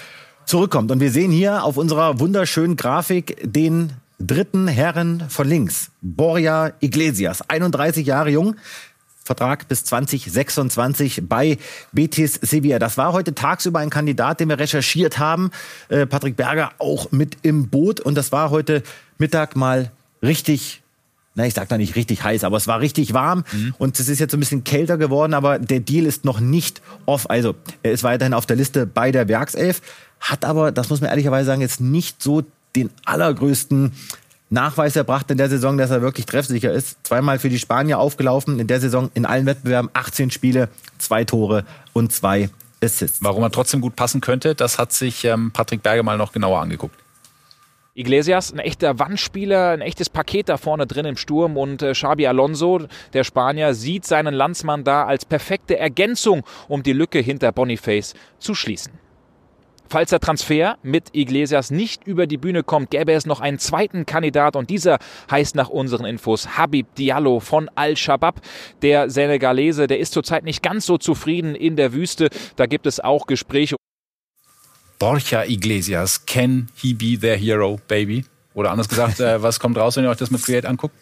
zurückkommt. 0.45 0.91
Und 0.91 1.01
wir 1.01 1.11
sehen 1.11 1.31
hier 1.31 1.65
auf 1.65 1.79
unserer 1.79 2.21
wunderschönen 2.21 2.77
Grafik 2.77 3.39
den 3.43 3.95
dritten 4.19 4.69
Herren 4.69 5.25
von 5.31 5.49
links. 5.49 5.91
Borja 6.03 6.73
Iglesias, 6.81 7.49
31 7.49 8.07
Jahre 8.07 8.31
jung, 8.31 8.57
Vertrag 9.29 9.69
bis 9.69 9.85
2026 9.85 11.23
bei 11.29 11.59
Betis 11.93 12.35
Sevilla. 12.35 12.79
Das 12.79 12.97
war 12.97 13.13
heute 13.13 13.35
tagsüber 13.35 13.79
ein 13.79 13.91
Kandidat, 13.91 14.41
den 14.41 14.49
wir 14.49 14.59
recherchiert 14.59 15.19
haben. 15.19 15.51
Äh, 15.89 16.07
Patrick 16.07 16.37
Berger 16.37 16.73
auch 16.79 17.13
mit 17.13 17.37
im 17.43 17.69
Boot. 17.69 18.01
Und 18.01 18.17
das 18.17 18.33
war 18.33 18.51
heute 18.51 18.83
Mittag 19.19 19.55
mal 19.55 19.93
richtig 20.23 20.83
na, 21.35 21.47
ich 21.47 21.55
sag 21.55 21.69
da 21.69 21.79
nicht 21.79 21.95
richtig 21.95 22.25
heiß, 22.25 22.43
aber 22.43 22.57
es 22.57 22.67
war 22.67 22.81
richtig 22.81 23.15
warm 23.15 23.45
mhm. 23.53 23.73
und 23.79 24.01
es 24.01 24.09
ist 24.09 24.19
jetzt 24.19 24.35
ein 24.35 24.41
bisschen 24.41 24.65
kälter 24.65 24.99
geworden, 24.99 25.35
aber 25.35 25.61
der 25.61 25.79
Deal 25.79 26.05
ist 26.05 26.25
noch 26.25 26.41
nicht 26.41 26.83
off. 27.07 27.31
Also 27.31 27.55
er 27.85 27.93
ist 27.93 28.03
weiterhin 28.03 28.35
auf 28.35 28.45
der 28.45 28.57
Liste 28.57 28.87
bei 28.87 29.13
der 29.13 29.29
Werkself, 29.29 29.81
hat 30.19 30.45
aber, 30.45 30.73
das 30.73 30.91
muss 30.91 31.01
man 31.01 31.11
ehrlicherweise 31.11 31.47
sagen, 31.47 31.61
jetzt 31.61 31.81
nicht 31.81 32.21
so 32.21 32.43
den 32.75 32.91
allergrößten 33.05 33.93
Nachweis 34.51 34.97
erbracht 34.97 35.31
in 35.31 35.37
der 35.37 35.49
Saison, 35.49 35.77
dass 35.77 35.91
er 35.91 36.01
wirklich 36.01 36.27
treffsicher 36.27 36.73
ist. 36.73 36.99
Zweimal 37.07 37.39
für 37.39 37.49
die 37.49 37.59
Spanier 37.59 37.99
aufgelaufen, 37.99 38.59
in 38.59 38.67
der 38.67 38.81
Saison 38.81 39.11
in 39.15 39.27
allen 39.27 39.47
Wettbewerben 39.47 39.91
18 39.93 40.31
Spiele, 40.31 40.69
zwei 40.99 41.25
Tore 41.25 41.65
und 41.93 42.13
zwei 42.13 42.49
Assists. 42.83 43.23
Warum 43.23 43.43
er 43.43 43.51
trotzdem 43.51 43.81
gut 43.81 43.97
passen 43.97 44.21
könnte, 44.21 44.55
das 44.55 44.79
hat 44.79 44.93
sich 44.93 45.25
ähm, 45.25 45.51
Patrick 45.53 45.83
Berger 45.83 46.03
mal 46.03 46.17
noch 46.17 46.33
genauer 46.33 46.61
angeguckt. 46.61 46.97
Iglesias, 47.95 48.53
ein 48.53 48.61
echter 48.61 49.01
Wandspieler, 49.01 49.71
ein 49.71 49.81
echtes 49.81 50.09
Paket 50.09 50.49
da 50.49 50.57
vorne 50.57 50.87
drin 50.87 51.05
im 51.05 51.17
Sturm 51.17 51.57
und 51.57 51.83
äh, 51.83 51.93
Xabi 51.93 52.29
Alonso, 52.29 52.83
der 53.13 53.25
Spanier, 53.25 53.75
sieht 53.75 54.05
seinen 54.05 54.35
Landsmann 54.35 54.85
da 54.85 55.05
als 55.05 55.25
perfekte 55.25 55.77
Ergänzung, 55.77 56.45
um 56.69 56.85
die 56.85 56.93
Lücke 56.93 57.19
hinter 57.19 57.51
Boniface 57.51 58.15
zu 58.39 58.55
schließen. 58.55 58.93
Falls 59.91 60.11
der 60.11 60.21
Transfer 60.21 60.77
mit 60.83 61.15
Iglesias 61.15 61.71
nicht 61.71 62.07
über 62.07 62.27
die 62.27 62.37
Bühne 62.37 62.63
kommt, 62.63 62.91
gäbe 62.91 63.13
es 63.13 63.25
noch 63.25 63.41
einen 63.41 63.59
zweiten 63.59 64.05
Kandidat 64.05 64.55
und 64.55 64.69
dieser 64.69 64.99
heißt 65.31 65.55
nach 65.55 65.71
unseren 65.71 66.05
Infos 66.05 66.59
Habib 66.59 66.95
Diallo 66.97 67.41
von 67.41 67.71
Al-Shabaab. 67.75 68.43
Der 68.83 69.09
Senegalese, 69.09 69.87
der 69.87 69.99
ist 69.99 70.13
zurzeit 70.13 70.45
nicht 70.45 70.63
ganz 70.63 70.85
so 70.85 70.99
zufrieden 70.99 71.55
in 71.55 71.77
der 71.77 71.95
Wüste. 71.95 72.29
Da 72.57 72.67
gibt 72.67 72.87
es 72.87 73.01
auch 73.01 73.27
Gespräche. 73.27 73.77
Borja 74.99 75.45
Iglesias, 75.45 76.27
can 76.27 76.69
he 76.75 76.93
be 76.93 77.19
their 77.19 77.37
hero, 77.37 77.81
baby? 77.89 78.27
Oder 78.53 78.73
anders 78.73 78.89
gesagt, 78.89 79.21
äh, 79.21 79.41
was 79.43 79.59
kommt 79.59 79.79
raus, 79.79 79.97
wenn 79.97 80.05
ihr 80.05 80.11
euch 80.11 80.19
das 80.19 80.31
mit 80.31 80.43
Create 80.43 80.67
anguckt? 80.67 80.95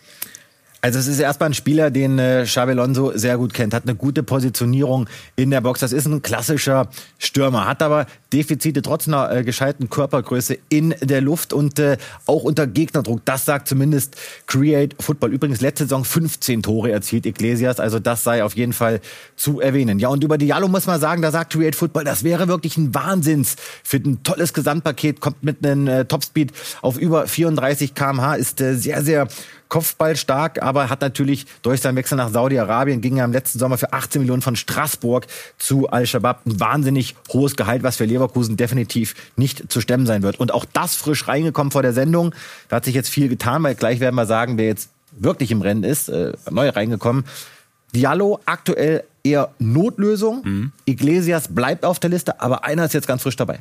Also 0.83 0.99
es 0.99 1.07
ist 1.07 1.19
erstmal 1.19 1.51
ein 1.51 1.55
Spieler, 1.55 1.91
den 1.91 2.19
äh, 2.19 2.45
Xabi 2.45 2.73
Alonso 2.73 3.13
sehr 3.17 3.39
gut 3.39 3.55
kennt, 3.55 3.75
hat 3.75 3.85
eine 3.85 3.95
gute 3.95 4.23
Positionierung 4.23 5.09
in 5.35 5.51
der 5.51 5.61
Box. 5.61 5.81
Das 5.81 5.93
ist 5.93 6.07
ein 6.07 6.23
klassischer 6.23 6.89
Stürmer, 7.19 7.67
hat 7.67 7.83
aber 7.83 8.07
Defizite 8.33 8.83
trotz 8.83 9.09
einer 9.09 9.33
äh, 9.33 9.43
gescheiten 9.43 9.89
Körpergröße 9.89 10.59
in 10.69 10.95
der 11.01 11.23
Luft 11.23 11.53
und 11.53 11.79
äh, 11.79 11.97
auch 12.27 12.43
unter 12.45 12.67
Gegnerdruck. 12.67 13.23
Das 13.25 13.47
sagt 13.47 13.69
zumindest 13.69 14.17
Create 14.47 14.95
Football. 15.01 15.33
Übrigens 15.33 15.61
letzte 15.61 15.85
Saison 15.85 16.05
15 16.05 16.63
Tore 16.63 16.93
erzielt 16.93 17.27
Iglesias, 17.27 17.81
also 17.81 17.99
das 17.99 18.23
sei 18.23 18.45
auf 18.45 18.55
jeden 18.55 18.73
Fall 18.73 19.01
zu 19.35 19.61
erwähnen. 19.61 19.99
Ja, 19.99 20.09
und 20.09 20.23
über 20.23 20.39
Diallo 20.39 20.69
muss 20.69 20.87
man 20.87 21.01
sagen, 21.01 21.23
da 21.23 21.31
sagt 21.31 21.53
Create 21.55 21.75
Football, 21.75 22.05
das 22.05 22.23
wäre 22.23 22.49
wirklich 22.49 22.77
ein 22.77 22.95
Wahnsinns 22.95 23.57
für 23.83 23.97
ein 23.97 24.23
tolles 24.23 24.53
Gesamtpaket, 24.53 25.21
kommt 25.21 25.43
mit 25.43 25.65
einem 25.65 25.89
äh, 25.89 26.05
Topspeed 26.05 26.53
auf 26.83 26.99
über 26.99 27.27
34 27.27 27.95
kmh, 27.95 28.35
ist 28.35 28.61
äh, 28.61 28.75
sehr, 28.75 29.03
sehr 29.03 29.29
Kopfball 29.69 30.17
stark, 30.17 30.63
aber 30.63 30.91
hat 30.91 31.01
natürlich 31.01 31.47
durch 31.63 31.81
seinen 31.81 31.97
Wechsel 31.97 32.17
nach 32.17 32.31
Saudi-Arabien 32.31 33.01
ging 33.01 33.17
er 33.17 33.25
im 33.25 33.33
letzten 33.33 33.59
Sommer 33.59 33.79
für 33.79 33.93
18 33.93 34.21
Millionen 34.21 34.43
von 34.43 34.57
Straßburg 34.57 35.27
zu 35.59 35.89
Al-Shabaab. 35.89 36.47
Ein 36.47 36.61
wahnsinnig 36.61 37.17
hohes 37.33 37.57
Gehalt, 37.57 37.83
was 37.83 37.97
für 37.97 38.05
Leverkusen 38.05 38.57
definitiv 38.57 39.15
nicht 39.37 39.71
zu 39.73 39.81
stemmen 39.81 40.07
sein 40.07 40.23
wird. 40.23 40.39
Und 40.39 40.53
auch 40.53 40.65
das 40.73 40.95
frisch 40.95 41.29
reingekommen 41.29 41.71
vor 41.71 41.83
der 41.83 41.93
Sendung. 41.93 42.35
Da 42.69 42.77
hat 42.77 42.85
sich 42.85 42.95
jetzt 42.95 43.09
viel 43.09 43.29
getan, 43.29 43.63
weil 43.63 43.75
gleich 43.75 44.01
werden 44.01 44.15
wir 44.15 44.27
sagen, 44.27 44.59
wer 44.59 44.67
jetzt 44.67 44.91
wirklich 45.13 45.51
im 45.51 45.63
Rennen 45.63 45.85
ist, 45.85 46.09
äh, 46.09 46.33
neu 46.51 46.69
reingekommen. 46.69 47.25
Diallo 47.95 48.41
aktuell 48.45 49.05
eher 49.25 49.51
Notlösung. 49.59 50.43
Mhm. 50.45 50.73
Iglesias 50.85 51.49
bleibt 51.49 51.85
auf 51.85 51.99
der 51.99 52.11
Liste, 52.11 52.41
aber 52.41 52.65
einer 52.65 52.85
ist 52.85 52.95
jetzt 52.95 53.07
ganz 53.07 53.23
frisch 53.23 53.37
dabei. 53.37 53.61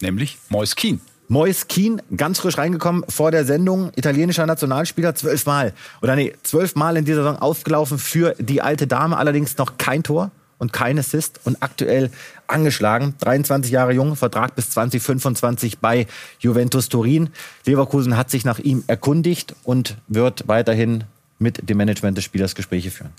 Nämlich 0.00 0.38
Mois 0.48 0.74
Keen. 0.74 1.00
Mois 1.28 1.66
Keen, 1.68 2.00
ganz 2.16 2.38
frisch 2.38 2.56
reingekommen 2.56 3.04
vor 3.08 3.30
der 3.30 3.44
Sendung, 3.44 3.90
italienischer 3.96 4.46
Nationalspieler, 4.46 5.14
zwölfmal. 5.14 5.72
Oder 6.02 6.14
nee, 6.14 6.34
zwölfmal 6.42 6.96
in 6.96 7.04
dieser 7.04 7.22
Saison 7.22 7.38
aufgelaufen 7.38 7.98
für 7.98 8.34
die 8.38 8.62
alte 8.62 8.86
Dame, 8.86 9.16
allerdings 9.16 9.58
noch 9.58 9.76
kein 9.76 10.02
Tor 10.02 10.30
und 10.58 10.72
kein 10.72 10.98
Assist 10.98 11.40
und 11.44 11.62
aktuell 11.62 12.10
angeschlagen. 12.46 13.14
23 13.20 13.72
Jahre 13.72 13.92
jung, 13.92 14.16
Vertrag 14.16 14.54
bis 14.54 14.70
2025 14.70 15.78
bei 15.78 16.06
Juventus 16.38 16.88
Turin. 16.88 17.30
Leverkusen 17.64 18.16
hat 18.16 18.30
sich 18.30 18.44
nach 18.44 18.58
ihm 18.58 18.84
erkundigt 18.86 19.54
und 19.64 19.96
wird 20.08 20.46
weiterhin 20.46 21.04
mit 21.38 21.68
dem 21.68 21.76
Management 21.76 22.16
des 22.16 22.24
Spielers 22.24 22.54
Gespräche 22.54 22.90
führen. 22.90 23.10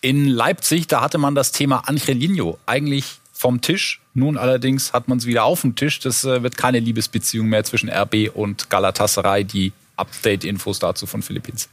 In 0.00 0.26
Leipzig, 0.26 0.86
da 0.86 1.00
hatte 1.00 1.18
man 1.18 1.34
das 1.34 1.52
Thema 1.52 1.88
Angelino 1.88 2.58
eigentlich 2.66 3.20
vom 3.32 3.60
Tisch. 3.60 4.01
Nun 4.14 4.36
allerdings 4.36 4.92
hat 4.92 5.08
man 5.08 5.18
es 5.18 5.26
wieder 5.26 5.44
auf 5.44 5.62
dem 5.62 5.74
Tisch. 5.74 6.00
Das 6.00 6.24
äh, 6.24 6.42
wird 6.42 6.56
keine 6.56 6.80
Liebesbeziehung 6.80 7.46
mehr 7.48 7.64
zwischen 7.64 7.88
RB 7.88 8.30
und 8.34 8.68
Galatasaray. 8.68 9.44
Die 9.44 9.72
Update-Infos 9.96 10.78
dazu 10.78 11.06
von 11.06 11.22
Philippins. 11.22 11.68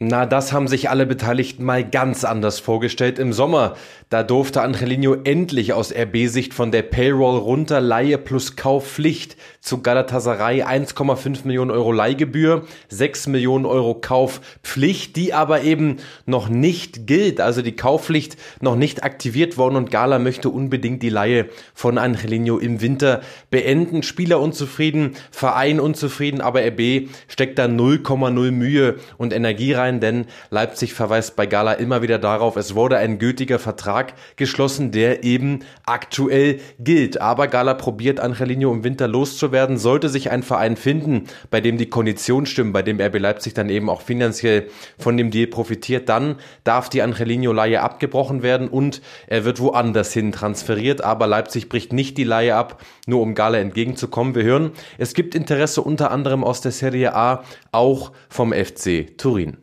Na, 0.00 0.26
das 0.26 0.52
haben 0.52 0.68
sich 0.68 0.90
alle 0.90 1.06
Beteiligten 1.06 1.64
mal 1.64 1.82
ganz 1.82 2.22
anders 2.22 2.60
vorgestellt. 2.60 3.18
Im 3.18 3.32
Sommer, 3.32 3.74
da 4.10 4.22
durfte 4.22 4.62
Angelino 4.62 5.16
endlich 5.24 5.72
aus 5.72 5.92
RB-Sicht 5.92 6.54
von 6.54 6.70
der 6.70 6.82
Payroll 6.82 7.36
runter, 7.36 7.80
Leihe 7.80 8.16
plus 8.16 8.54
Kaufpflicht 8.54 9.36
zu 9.60 9.82
Galatasaray 9.82 10.62
1,5 10.62 11.44
Millionen 11.44 11.72
Euro 11.72 11.90
Leihgebühr, 11.90 12.64
6 12.90 13.26
Millionen 13.26 13.66
Euro 13.66 13.96
Kaufpflicht, 13.96 15.16
die 15.16 15.34
aber 15.34 15.62
eben 15.62 15.96
noch 16.26 16.48
nicht 16.48 17.08
gilt, 17.08 17.40
also 17.40 17.60
die 17.60 17.74
Kaufpflicht 17.74 18.36
noch 18.60 18.76
nicht 18.76 19.02
aktiviert 19.02 19.58
worden 19.58 19.74
und 19.74 19.90
Gala 19.90 20.20
möchte 20.20 20.48
unbedingt 20.48 21.02
die 21.02 21.10
Leihe 21.10 21.48
von 21.74 21.98
Angelino 21.98 22.58
im 22.58 22.80
Winter 22.80 23.20
beenden. 23.50 24.04
Spieler 24.04 24.38
unzufrieden, 24.38 25.16
Verein 25.32 25.80
unzufrieden, 25.80 26.40
aber 26.40 26.60
RB 26.64 27.08
steckt 27.26 27.58
da 27.58 27.64
0,0 27.64 28.52
Mühe 28.52 28.94
und 29.16 29.32
Energie 29.32 29.72
rein 29.72 29.87
sein, 29.88 30.00
denn 30.00 30.26
Leipzig 30.50 30.94
verweist 30.94 31.36
bei 31.36 31.46
Gala 31.46 31.72
immer 31.72 32.02
wieder 32.02 32.18
darauf, 32.18 32.56
es 32.56 32.74
wurde 32.74 32.98
ein 32.98 33.18
gültiger 33.18 33.58
Vertrag 33.58 34.14
geschlossen, 34.36 34.90
der 34.92 35.24
eben 35.24 35.60
aktuell 35.86 36.60
gilt. 36.78 37.20
Aber 37.20 37.48
Gala 37.48 37.74
probiert 37.74 38.20
Angelino 38.20 38.72
im 38.72 38.84
Winter 38.84 39.08
loszuwerden. 39.08 39.78
Sollte 39.78 40.08
sich 40.08 40.30
ein 40.30 40.42
Verein 40.42 40.76
finden, 40.76 41.24
bei 41.50 41.60
dem 41.60 41.78
die 41.78 41.88
Konditionen 41.88 42.46
stimmen, 42.46 42.72
bei 42.72 42.82
dem 42.82 43.00
RB 43.00 43.18
Leipzig 43.18 43.54
dann 43.54 43.70
eben 43.70 43.88
auch 43.88 44.02
finanziell 44.02 44.68
von 44.98 45.16
dem 45.16 45.30
Deal 45.30 45.46
profitiert, 45.46 46.08
dann 46.08 46.36
darf 46.64 46.88
die 46.88 47.02
Angelino-Leihe 47.02 47.80
abgebrochen 47.80 48.42
werden 48.42 48.68
und 48.68 49.00
er 49.26 49.44
wird 49.44 49.60
woanders 49.60 50.12
hin 50.12 50.32
transferiert. 50.32 51.02
Aber 51.02 51.26
Leipzig 51.26 51.68
bricht 51.68 51.92
nicht 51.92 52.18
die 52.18 52.24
Leihe 52.24 52.54
ab, 52.54 52.82
nur 53.06 53.22
um 53.22 53.34
Gala 53.34 53.58
entgegenzukommen. 53.58 54.34
Wir 54.34 54.42
hören, 54.42 54.72
es 54.98 55.14
gibt 55.14 55.34
Interesse 55.34 55.80
unter 55.80 56.10
anderem 56.10 56.44
aus 56.44 56.60
der 56.60 56.72
Serie 56.72 57.14
A, 57.14 57.44
auch 57.72 58.12
vom 58.28 58.52
FC 58.52 59.16
Turin. 59.16 59.56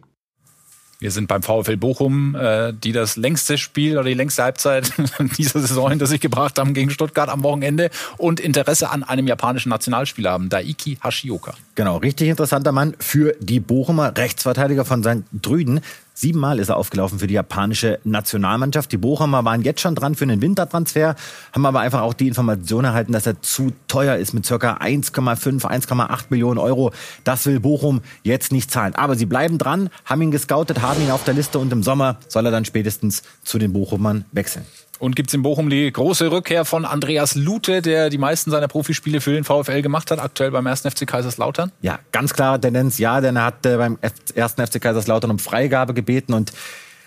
Wir 0.99 1.11
sind 1.11 1.27
beim 1.27 1.43
VfL 1.43 1.77
Bochum, 1.77 2.35
äh, 2.35 2.73
die 2.73 2.91
das 2.91 3.17
längste 3.17 3.57
Spiel 3.57 3.97
oder 3.97 4.07
die 4.07 4.13
längste 4.13 4.43
Halbzeit 4.43 4.93
dieser 5.37 5.59
Saison 5.59 5.89
hinter 5.89 6.07
sich 6.07 6.21
gebracht 6.21 6.57
haben 6.57 6.73
gegen 6.73 6.89
Stuttgart 6.89 7.29
am 7.29 7.43
Wochenende 7.43 7.89
und 8.17 8.39
Interesse 8.39 8.89
an 8.89 9.03
einem 9.03 9.27
japanischen 9.27 9.69
Nationalspieler 9.69 10.31
haben, 10.31 10.49
Daiki 10.49 10.97
Hashioka. 11.03 11.53
Genau, 11.75 11.97
richtig 11.97 12.29
interessanter 12.29 12.71
Mann 12.71 12.95
für 12.99 13.35
die 13.39 13.59
Bochumer, 13.59 14.13
Rechtsverteidiger 14.17 14.85
von 14.85 15.03
St. 15.03 15.23
Drüden. 15.33 15.81
Siebenmal 16.17 16.59
ist 16.59 16.69
er 16.69 16.77
aufgelaufen 16.77 17.19
für 17.19 17.27
die 17.27 17.33
japanische 17.33 17.99
Nationalmannschaft. 18.05 18.89
Die 18.89 18.97
Bochumer 18.97 19.43
waren 19.43 19.63
jetzt 19.63 19.81
schon 19.81 19.95
dran 19.95 20.15
für 20.15 20.23
einen 20.23 20.41
Wintertransfer, 20.41 21.17
haben 21.51 21.65
aber 21.65 21.81
einfach 21.81 22.03
auch 22.03 22.13
die 22.13 22.29
Information 22.29 22.85
erhalten, 22.85 23.11
dass 23.11 23.27
er 23.27 23.41
zu 23.41 23.73
teuer 23.89 24.15
ist 24.15 24.33
mit 24.33 24.45
circa 24.45 24.77
1,5, 24.77 25.65
1,8 25.65 26.25
Millionen 26.29 26.57
Euro. 26.57 26.93
Das 27.25 27.45
will 27.45 27.59
Bochum 27.59 27.99
jetzt 28.23 28.53
nicht 28.53 28.71
zahlen. 28.71 28.95
Aber 28.95 29.15
sie 29.15 29.25
bleiben 29.25 29.57
dran, 29.57 29.89
haben 30.05 30.21
ihn 30.21 30.31
gescoutet, 30.31 30.81
haben 30.81 31.01
ihn 31.01 31.11
auf 31.11 31.25
der 31.25 31.33
Liste 31.33 31.59
und 31.59 31.73
im 31.73 31.83
Sommer 31.83 32.17
soll 32.29 32.45
er 32.45 32.51
dann 32.51 32.63
spätestens 32.63 33.23
zu 33.43 33.59
den 33.59 33.73
Bochumern 33.73 34.23
wechseln. 34.31 34.65
Und 35.05 35.15
gibt 35.15 35.29
es 35.29 35.35
in 35.35 35.43
Bochum 35.43 35.69
die 35.69 35.91
große 35.91 36.31
Rückkehr 36.31 36.65
von 36.65 36.83
Andreas 36.83 37.35
Lute, 37.35 37.83
der 37.83 38.09
die 38.09 38.17
meisten 38.17 38.49
seiner 38.49 38.67
Profispiele 38.67 39.21
für 39.21 39.33
den 39.33 39.43
VfL 39.43 39.83
gemacht 39.83 40.09
hat, 40.09 40.17
aktuell 40.17 40.49
beim 40.49 40.65
1. 40.65 40.81
FC 40.81 41.05
Kaiserslautern? 41.05 41.71
Ja, 41.83 41.99
ganz 42.11 42.33
klare 42.33 42.59
Tendenz, 42.59 42.97
ja, 42.97 43.21
denn 43.21 43.35
er 43.35 43.45
hat 43.45 43.67
äh, 43.67 43.77
beim 43.77 43.99
1. 44.01 44.53
FC 44.53 44.81
Kaiserslautern 44.81 45.29
um 45.29 45.37
Freigabe 45.37 45.93
gebeten 45.93 46.33
und 46.33 46.53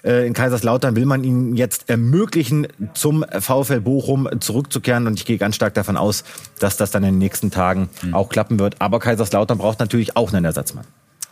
äh, 0.04 0.24
in 0.28 0.32
Kaiserslautern 0.32 0.94
will 0.94 1.06
man 1.06 1.24
ihm 1.24 1.56
jetzt 1.56 1.90
ermöglichen, 1.90 2.68
zum 2.94 3.24
VfL 3.36 3.80
Bochum 3.80 4.28
zurückzukehren. 4.38 5.08
Und 5.08 5.18
ich 5.18 5.26
gehe 5.26 5.36
ganz 5.36 5.56
stark 5.56 5.74
davon 5.74 5.96
aus, 5.96 6.22
dass 6.60 6.76
das 6.76 6.92
dann 6.92 7.02
in 7.02 7.14
den 7.14 7.18
nächsten 7.18 7.50
Tagen 7.50 7.90
mhm. 8.02 8.14
auch 8.14 8.28
klappen 8.28 8.60
wird. 8.60 8.76
Aber 8.78 9.00
Kaiserslautern 9.00 9.58
braucht 9.58 9.80
natürlich 9.80 10.16
auch 10.16 10.32
einen 10.32 10.44
Ersatzmann 10.44 10.84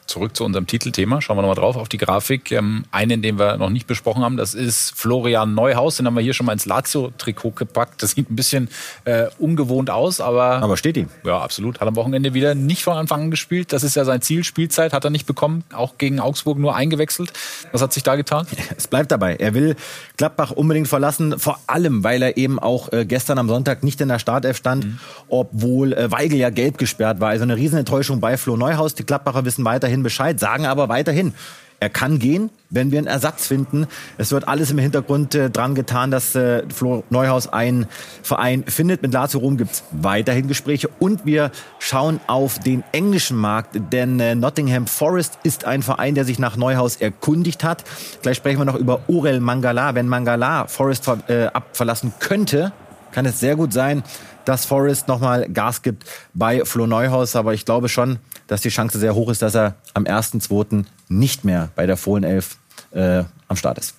zurück 0.06 0.36
zu 0.36 0.44
unserem 0.44 0.66
Titelthema. 0.66 1.20
Schauen 1.20 1.36
wir 1.36 1.42
nochmal 1.42 1.56
drauf 1.56 1.76
auf 1.76 1.88
die 1.88 1.98
Grafik. 1.98 2.52
Ähm, 2.52 2.84
einen, 2.90 3.22
den 3.22 3.38
wir 3.38 3.56
noch 3.56 3.70
nicht 3.70 3.86
besprochen 3.86 4.22
haben, 4.22 4.36
das 4.36 4.54
ist 4.54 4.92
Florian 4.96 5.54
Neuhaus. 5.54 5.96
Den 5.96 6.06
haben 6.06 6.14
wir 6.14 6.22
hier 6.22 6.34
schon 6.34 6.46
mal 6.46 6.52
ins 6.52 6.66
Lazio-Trikot 6.66 7.52
gepackt. 7.52 8.02
Das 8.02 8.12
sieht 8.12 8.30
ein 8.30 8.36
bisschen 8.36 8.68
äh, 9.04 9.26
ungewohnt 9.38 9.90
aus, 9.90 10.20
aber. 10.20 10.62
Aber 10.62 10.76
steht 10.76 10.96
ihm. 10.96 11.08
Ja, 11.24 11.38
absolut. 11.40 11.80
Hat 11.80 11.88
am 11.88 11.96
Wochenende 11.96 12.34
wieder 12.34 12.54
nicht 12.54 12.84
von 12.84 12.96
Anfang 12.96 13.22
an 13.22 13.30
gespielt. 13.30 13.72
Das 13.72 13.82
ist 13.82 13.96
ja 13.96 14.04
sein 14.04 14.22
Ziel. 14.22 14.44
Spielzeit 14.44 14.92
hat 14.92 15.04
er 15.04 15.10
nicht 15.10 15.26
bekommen. 15.26 15.64
Auch 15.72 15.98
gegen 15.98 16.20
Augsburg 16.20 16.58
nur 16.58 16.74
eingewechselt. 16.74 17.32
Was 17.72 17.82
hat 17.82 17.92
sich 17.92 18.02
da 18.02 18.16
getan? 18.16 18.46
Es 18.76 18.88
bleibt 18.88 19.10
dabei. 19.10 19.36
Er 19.36 19.54
will 19.54 19.76
Gladbach 20.16 20.50
unbedingt 20.50 20.88
verlassen. 20.88 21.38
Vor 21.38 21.58
allem, 21.66 22.04
weil 22.04 22.22
er 22.22 22.36
eben 22.36 22.58
auch 22.58 22.92
äh, 22.92 23.06
gestern 23.06 23.38
am 23.38 23.48
Sonntag 23.48 23.82
nicht 23.82 24.00
in 24.00 24.08
der 24.08 24.18
Startelf 24.18 24.56
stand, 24.56 24.84
mhm. 24.84 24.98
obwohl 25.28 25.92
äh, 25.92 26.10
Weigel 26.10 26.38
ja 26.38 26.50
gelb 26.50 26.78
gesperrt 26.78 27.20
war. 27.20 27.30
Also 27.30 27.44
eine 27.44 27.56
Riesenenttäuschung 27.56 28.20
bei 28.20 28.36
Flo 28.36 28.56
Neuhaus. 28.56 28.94
Die 28.94 29.06
Gladbacher 29.06 29.44
wissen 29.44 29.64
weiterhin 29.64 29.95
Bescheid, 30.02 30.38
sagen 30.40 30.66
aber 30.66 30.88
weiterhin, 30.88 31.32
er 31.78 31.90
kann 31.90 32.18
gehen, 32.18 32.48
wenn 32.70 32.90
wir 32.90 32.98
einen 32.98 33.06
Ersatz 33.06 33.46
finden. 33.46 33.86
Es 34.16 34.32
wird 34.32 34.48
alles 34.48 34.70
im 34.70 34.78
Hintergrund 34.78 35.34
äh, 35.34 35.50
dran 35.50 35.74
getan, 35.74 36.10
dass 36.10 36.34
äh, 36.34 36.62
Flo 36.72 37.04
Neuhaus 37.10 37.52
einen 37.52 37.86
Verein 38.22 38.64
findet. 38.66 39.02
Mit 39.02 39.12
Lazio 39.12 39.40
Rom 39.40 39.58
gibt's 39.58 39.84
weiterhin 39.90 40.48
Gespräche 40.48 40.88
und 40.98 41.26
wir 41.26 41.50
schauen 41.78 42.18
auf 42.28 42.58
den 42.58 42.82
englischen 42.92 43.36
Markt, 43.36 43.78
denn 43.92 44.18
äh, 44.20 44.34
Nottingham 44.34 44.86
Forest 44.86 45.38
ist 45.42 45.66
ein 45.66 45.82
Verein, 45.82 46.14
der 46.14 46.24
sich 46.24 46.38
nach 46.38 46.56
Neuhaus 46.56 46.96
erkundigt 46.96 47.62
hat. 47.62 47.84
Gleich 48.22 48.38
sprechen 48.38 48.58
wir 48.58 48.64
noch 48.64 48.76
über 48.76 49.00
Urel 49.06 49.40
Mangala. 49.40 49.94
Wenn 49.94 50.08
Mangala 50.08 50.68
Forest 50.68 51.04
ver 51.04 51.18
äh, 51.28 51.46
abverlassen 51.48 52.14
könnte, 52.20 52.72
kann 53.16 53.24
es 53.24 53.40
sehr 53.40 53.56
gut 53.56 53.72
sein, 53.72 54.02
dass 54.44 54.66
Forrest 54.66 55.08
nochmal 55.08 55.48
Gas 55.48 55.80
gibt 55.80 56.04
bei 56.34 56.66
Flo 56.66 56.86
Neuhaus. 56.86 57.34
Aber 57.34 57.54
ich 57.54 57.64
glaube 57.64 57.88
schon, 57.88 58.18
dass 58.46 58.60
die 58.60 58.68
Chance 58.68 58.98
sehr 58.98 59.14
hoch 59.14 59.30
ist, 59.30 59.40
dass 59.40 59.54
er 59.54 59.76
am 59.94 60.04
1.2. 60.04 60.84
nicht 61.08 61.42
mehr 61.42 61.70
bei 61.76 61.86
der 61.86 61.96
Fohlenelf 61.96 62.58
äh, 62.90 63.24
am 63.48 63.56
Start 63.56 63.78
ist. 63.78 63.94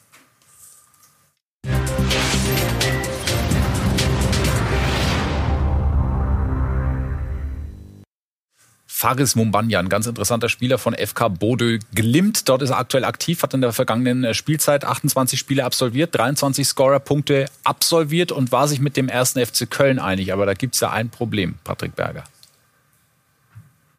Faris 9.00 9.36
Mumbanyan, 9.36 9.86
ein 9.86 9.90
ganz 9.90 10.08
interessanter 10.08 10.50
Spieler 10.50 10.80
von 10.80 10.96
FK 10.96 11.28
Bodø 11.28 11.78
Glimt. 11.94 12.50
Dort 12.50 12.64
ist 12.64 12.72
er 12.72 12.80
aktuell 12.80 13.06
aktiv, 13.06 13.44
hat 13.44 13.54
in 13.54 13.62
der 13.62 13.72
vergangenen 13.72 14.24
äh, 14.24 14.34
Spielzeit 14.34 14.86
28 14.86 15.38
Spiele 15.38 15.66
absolviert, 15.66 16.16
23 16.16 16.68
Scorer-Punkte 16.68 17.46
absolviert 17.64 18.32
und 18.32 18.52
war 18.52 18.68
sich 18.68 18.80
mit 18.80 18.98
dem 18.98 19.08
ersten 19.08 19.46
FC 19.46 19.70
Köln 19.70 20.00
einig. 20.00 20.34
Aber 20.34 20.48
da 20.48 20.56
gibt 20.56 20.74
es 20.74 20.82
ja 20.82 20.90
ein 20.90 21.12
Problem, 21.12 21.60
Patrick 21.64 21.96
Berger. 21.96 22.24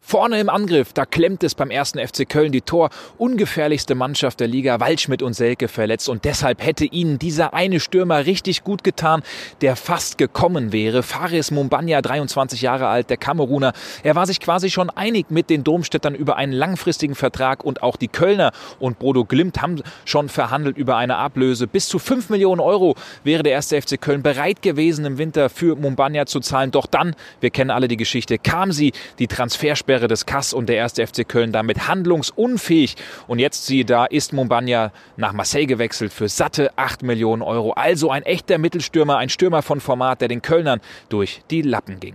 Vorne 0.09 0.41
im 0.41 0.49
Angriff, 0.49 0.95
da 0.95 1.05
klemmt 1.05 1.45
es 1.45 1.55
beim 1.55 1.71
ersten 1.71 1.99
FC 1.99 2.27
Köln 2.27 2.51
die 2.51 2.63
Tor. 2.63 2.89
Ungefährlichste 3.19 3.95
Mannschaft 3.95 4.41
der 4.41 4.49
Liga, 4.49 4.81
Waldschmidt 4.81 5.23
und 5.23 5.35
Selke 5.35 5.69
verletzt. 5.69 6.09
Und 6.09 6.25
deshalb 6.25 6.65
hätte 6.65 6.87
ihnen 6.87 7.19
dieser 7.19 7.53
eine 7.53 7.79
Stürmer 7.79 8.25
richtig 8.25 8.65
gut 8.65 8.83
getan, 8.83 9.23
der 9.61 9.77
fast 9.77 10.17
gekommen 10.17 10.73
wäre. 10.73 11.03
Faris 11.03 11.51
Mumbanya, 11.51 12.01
23 12.01 12.63
Jahre 12.63 12.87
alt, 12.87 13.11
der 13.11 13.19
Kameruner. 13.19 13.75
Er 14.03 14.15
war 14.15 14.27
sich 14.27 14.41
quasi 14.41 14.71
schon 14.71 14.89
einig 14.89 15.27
mit 15.31 15.51
den 15.51 15.63
Domstädtern 15.63 16.15
über 16.15 16.37
einen 16.37 16.55
langfristigen 16.55 17.15
Vertrag 17.15 17.63
und 17.63 17.83
auch 17.83 17.97
die 17.97 18.09
Kölner 18.09 18.53
und 18.79 19.01
Bodo 19.01 19.27
Glimt 19.27 19.61
haben 19.61 19.83
schon 20.07 20.31
verhandelt 20.31 20.79
über 20.79 20.97
eine 20.97 21.17
Ablöse. 21.17 21.67
Bis 21.67 21.87
zu 21.87 21.99
5 21.99 22.31
Millionen 22.31 22.63
Euro 22.63 22.95
wäre 23.25 23.43
der 23.43 23.53
erste 23.53 23.83
FC 23.83 24.01
Köln 24.01 24.23
bereit 24.23 24.63
gewesen, 24.63 25.05
im 25.05 25.19
Winter 25.19 25.51
für 25.51 25.77
Mumbanya 25.77 26.25
zu 26.25 26.41
zahlen. 26.41 26.71
Doch 26.71 26.87
dann, 26.87 27.15
wir 27.41 27.51
kennen 27.51 27.71
alle 27.71 27.89
die 27.89 27.99
Geschichte, 27.99 28.39
kam 28.39 28.73
sie, 28.73 28.93
die 29.19 29.27
Transfersperre 29.27 29.98
Karriere 29.99 30.09
des 30.09 30.27
Kass 30.27 30.53
und 30.53 30.69
der 30.69 30.77
erste 30.77 31.05
FC 31.05 31.29
Köln 31.29 31.51
damit 31.51 31.89
handlungsunfähig. 31.89 32.95
Und 33.27 33.41
jetzt 33.41 33.67
siehe 33.67 33.85
da, 33.85 34.05
ist 34.05 34.33
Mumbanya 34.33 34.93
nach 35.17 35.33
Marseille 35.33 35.67
gewechselt 35.67 36.13
für 36.13 36.29
satte 36.29 36.71
8 36.77 37.03
Millionen 37.03 37.43
Euro. 37.43 37.73
Also 37.73 38.11
ein 38.11 38.23
echter 38.23 38.59
Mittelstürmer, 38.59 39.17
ein 39.19 39.29
Stürmer 39.29 39.63
von 39.63 39.81
Format, 39.81 40.21
der 40.21 40.29
den 40.29 40.41
Kölnern 40.41 40.81
durch 41.09 41.43
die 41.51 41.63
Lappen 41.63 41.99
ging. 41.99 42.15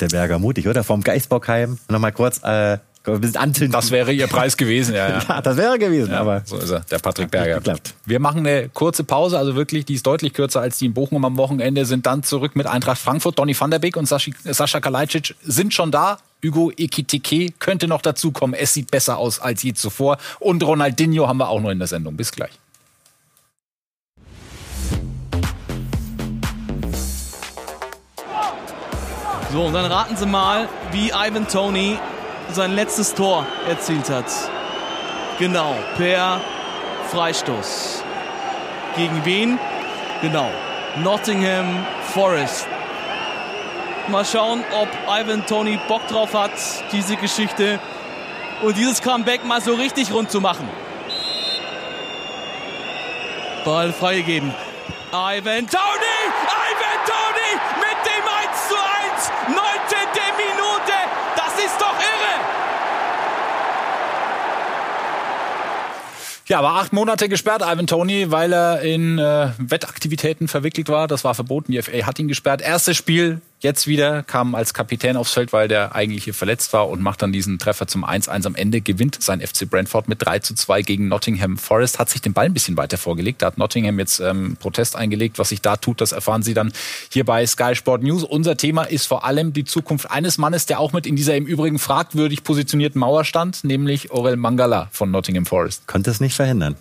Der 0.00 0.08
Berger 0.08 0.38
mutig, 0.38 0.68
oder? 0.68 0.84
Vom 0.84 1.02
Geisbockheim. 1.02 1.78
Nochmal 1.88 2.12
kurz 2.12 2.42
äh, 2.44 2.78
das 3.02 3.90
wäre 3.90 4.12
ihr 4.12 4.26
Preis 4.26 4.56
gewesen, 4.56 4.94
ja. 4.94 5.08
Ja, 5.08 5.24
ja 5.26 5.40
das 5.40 5.56
wäre 5.56 5.78
gewesen, 5.78 6.12
ja, 6.12 6.20
aber. 6.20 6.42
So 6.44 6.58
ist 6.58 6.70
er, 6.70 6.80
der 6.80 6.98
Patrick 6.98 7.30
Berger. 7.30 7.76
Wir 8.04 8.20
machen 8.20 8.46
eine 8.46 8.68
kurze 8.68 9.04
Pause, 9.04 9.38
also 9.38 9.54
wirklich, 9.54 9.86
die 9.86 9.94
ist 9.94 10.06
deutlich 10.06 10.34
kürzer 10.34 10.60
als 10.60 10.78
die 10.78 10.86
in 10.86 10.94
Bochum 10.94 11.24
am 11.24 11.36
Wochenende, 11.38 11.86
sind 11.86 12.04
dann 12.04 12.22
zurück 12.22 12.56
mit 12.56 12.66
Eintracht 12.66 13.00
Frankfurt. 13.00 13.38
Donny 13.38 13.58
van 13.58 13.70
der 13.70 13.78
Beek 13.78 13.96
und 13.96 14.06
Sascha 14.06 14.80
Kalajdzic 14.80 15.34
sind 15.42 15.72
schon 15.72 15.90
da. 15.90 16.18
Hugo 16.44 16.70
Ekitike 16.76 17.52
könnte 17.58 17.86
noch 17.88 18.02
dazukommen. 18.02 18.58
Es 18.58 18.74
sieht 18.74 18.90
besser 18.90 19.18
aus 19.18 19.40
als 19.40 19.62
je 19.62 19.74
zuvor. 19.74 20.18
Und 20.38 20.62
Ronaldinho 20.62 21.26
haben 21.26 21.38
wir 21.38 21.48
auch 21.48 21.60
noch 21.60 21.70
in 21.70 21.78
der 21.78 21.88
Sendung. 21.88 22.16
Bis 22.16 22.32
gleich. 22.32 22.52
So, 29.52 29.64
und 29.64 29.72
dann 29.72 29.90
raten 29.90 30.16
Sie 30.16 30.26
mal, 30.26 30.68
wie 30.92 31.08
Ivan 31.08 31.48
Tony 31.48 31.98
sein 32.54 32.74
letztes 32.74 33.14
Tor 33.14 33.46
erzielt 33.68 34.08
hat. 34.10 34.26
Genau, 35.38 35.74
per 35.96 36.40
Freistoß. 37.10 38.02
Gegen 38.96 39.24
wen? 39.24 39.58
Genau, 40.22 40.50
Nottingham 40.96 41.86
Forest. 42.12 42.66
Mal 44.08 44.24
schauen, 44.24 44.64
ob 44.72 44.88
Ivan 45.08 45.46
Tony 45.46 45.78
Bock 45.88 46.06
drauf 46.08 46.34
hat, 46.34 46.50
diese 46.92 47.16
Geschichte 47.16 47.78
und 48.62 48.76
dieses 48.76 49.00
Comeback 49.00 49.44
mal 49.44 49.60
so 49.60 49.74
richtig 49.74 50.12
rund 50.12 50.30
zu 50.30 50.40
machen. 50.40 50.68
Ball 53.64 53.92
freigegeben. 53.92 54.52
Ivan 55.12 55.66
Tony! 55.66 56.20
Ivan 56.70 56.98
Tony 57.06 57.50
mit 57.78 57.98
dem 58.06 58.24
1 58.24 58.68
zu 58.68 58.76
1! 58.76 59.30
19. 59.48 59.60
Minute! 60.36 60.92
Das 61.36 61.64
ist 61.64 61.80
doch 61.80 61.94
irre! 61.98 62.34
Ja, 66.50 66.58
aber 66.58 66.70
acht 66.70 66.92
Monate 66.92 67.28
gesperrt, 67.28 67.62
Ivan 67.62 67.86
Tony, 67.86 68.32
weil 68.32 68.52
er 68.52 68.80
in 68.80 69.20
äh, 69.20 69.50
Wettaktivitäten 69.58 70.48
verwickelt 70.48 70.88
war. 70.88 71.06
Das 71.06 71.22
war 71.22 71.36
verboten. 71.36 71.70
Die 71.70 71.80
FA 71.80 72.04
hat 72.04 72.18
ihn 72.18 72.26
gesperrt. 72.26 72.60
Erstes 72.60 72.96
Spiel 72.96 73.40
Jetzt 73.62 73.86
wieder 73.86 74.22
kam 74.22 74.54
als 74.54 74.72
Kapitän 74.72 75.18
aufs 75.18 75.34
Feld, 75.34 75.52
weil 75.52 75.68
der 75.68 75.94
eigentlich 75.94 76.24
hier 76.24 76.32
verletzt 76.32 76.72
war 76.72 76.88
und 76.88 77.02
macht 77.02 77.20
dann 77.20 77.30
diesen 77.30 77.58
Treffer 77.58 77.86
zum 77.86 78.06
1-1 78.06 78.46
am 78.46 78.54
Ende, 78.54 78.80
gewinnt 78.80 79.22
sein 79.22 79.42
FC 79.42 79.68
Brentford 79.68 80.08
mit 80.08 80.24
3 80.24 80.38
zu 80.38 80.54
2 80.54 80.80
gegen 80.80 81.08
Nottingham 81.08 81.58
Forest, 81.58 81.98
hat 81.98 82.08
sich 82.08 82.22
den 82.22 82.32
Ball 82.32 82.46
ein 82.46 82.54
bisschen 82.54 82.78
weiter 82.78 82.96
vorgelegt. 82.96 83.42
Da 83.42 83.48
hat 83.48 83.58
Nottingham 83.58 83.98
jetzt 83.98 84.18
ähm, 84.18 84.56
Protest 84.58 84.96
eingelegt. 84.96 85.38
Was 85.38 85.50
sich 85.50 85.60
da 85.60 85.76
tut, 85.76 86.00
das 86.00 86.12
erfahren 86.12 86.42
Sie 86.42 86.54
dann 86.54 86.72
hier 87.12 87.26
bei 87.26 87.46
Sky 87.46 87.74
Sport 87.74 88.02
News. 88.02 88.24
Unser 88.24 88.56
Thema 88.56 88.84
ist 88.84 89.06
vor 89.06 89.26
allem 89.26 89.52
die 89.52 89.64
Zukunft 89.64 90.10
eines 90.10 90.38
Mannes, 90.38 90.64
der 90.64 90.80
auch 90.80 90.94
mit 90.94 91.06
in 91.06 91.14
dieser 91.14 91.36
im 91.36 91.44
Übrigen 91.44 91.78
fragwürdig 91.78 92.44
positionierten 92.44 92.98
Mauer 92.98 93.26
stand, 93.26 93.62
nämlich 93.62 94.10
Orel 94.10 94.36
Mangala 94.36 94.88
von 94.90 95.10
Nottingham 95.10 95.44
Forest. 95.44 95.86
Konnte 95.86 96.10
es 96.10 96.20
nicht 96.20 96.34
verhindern. 96.34 96.76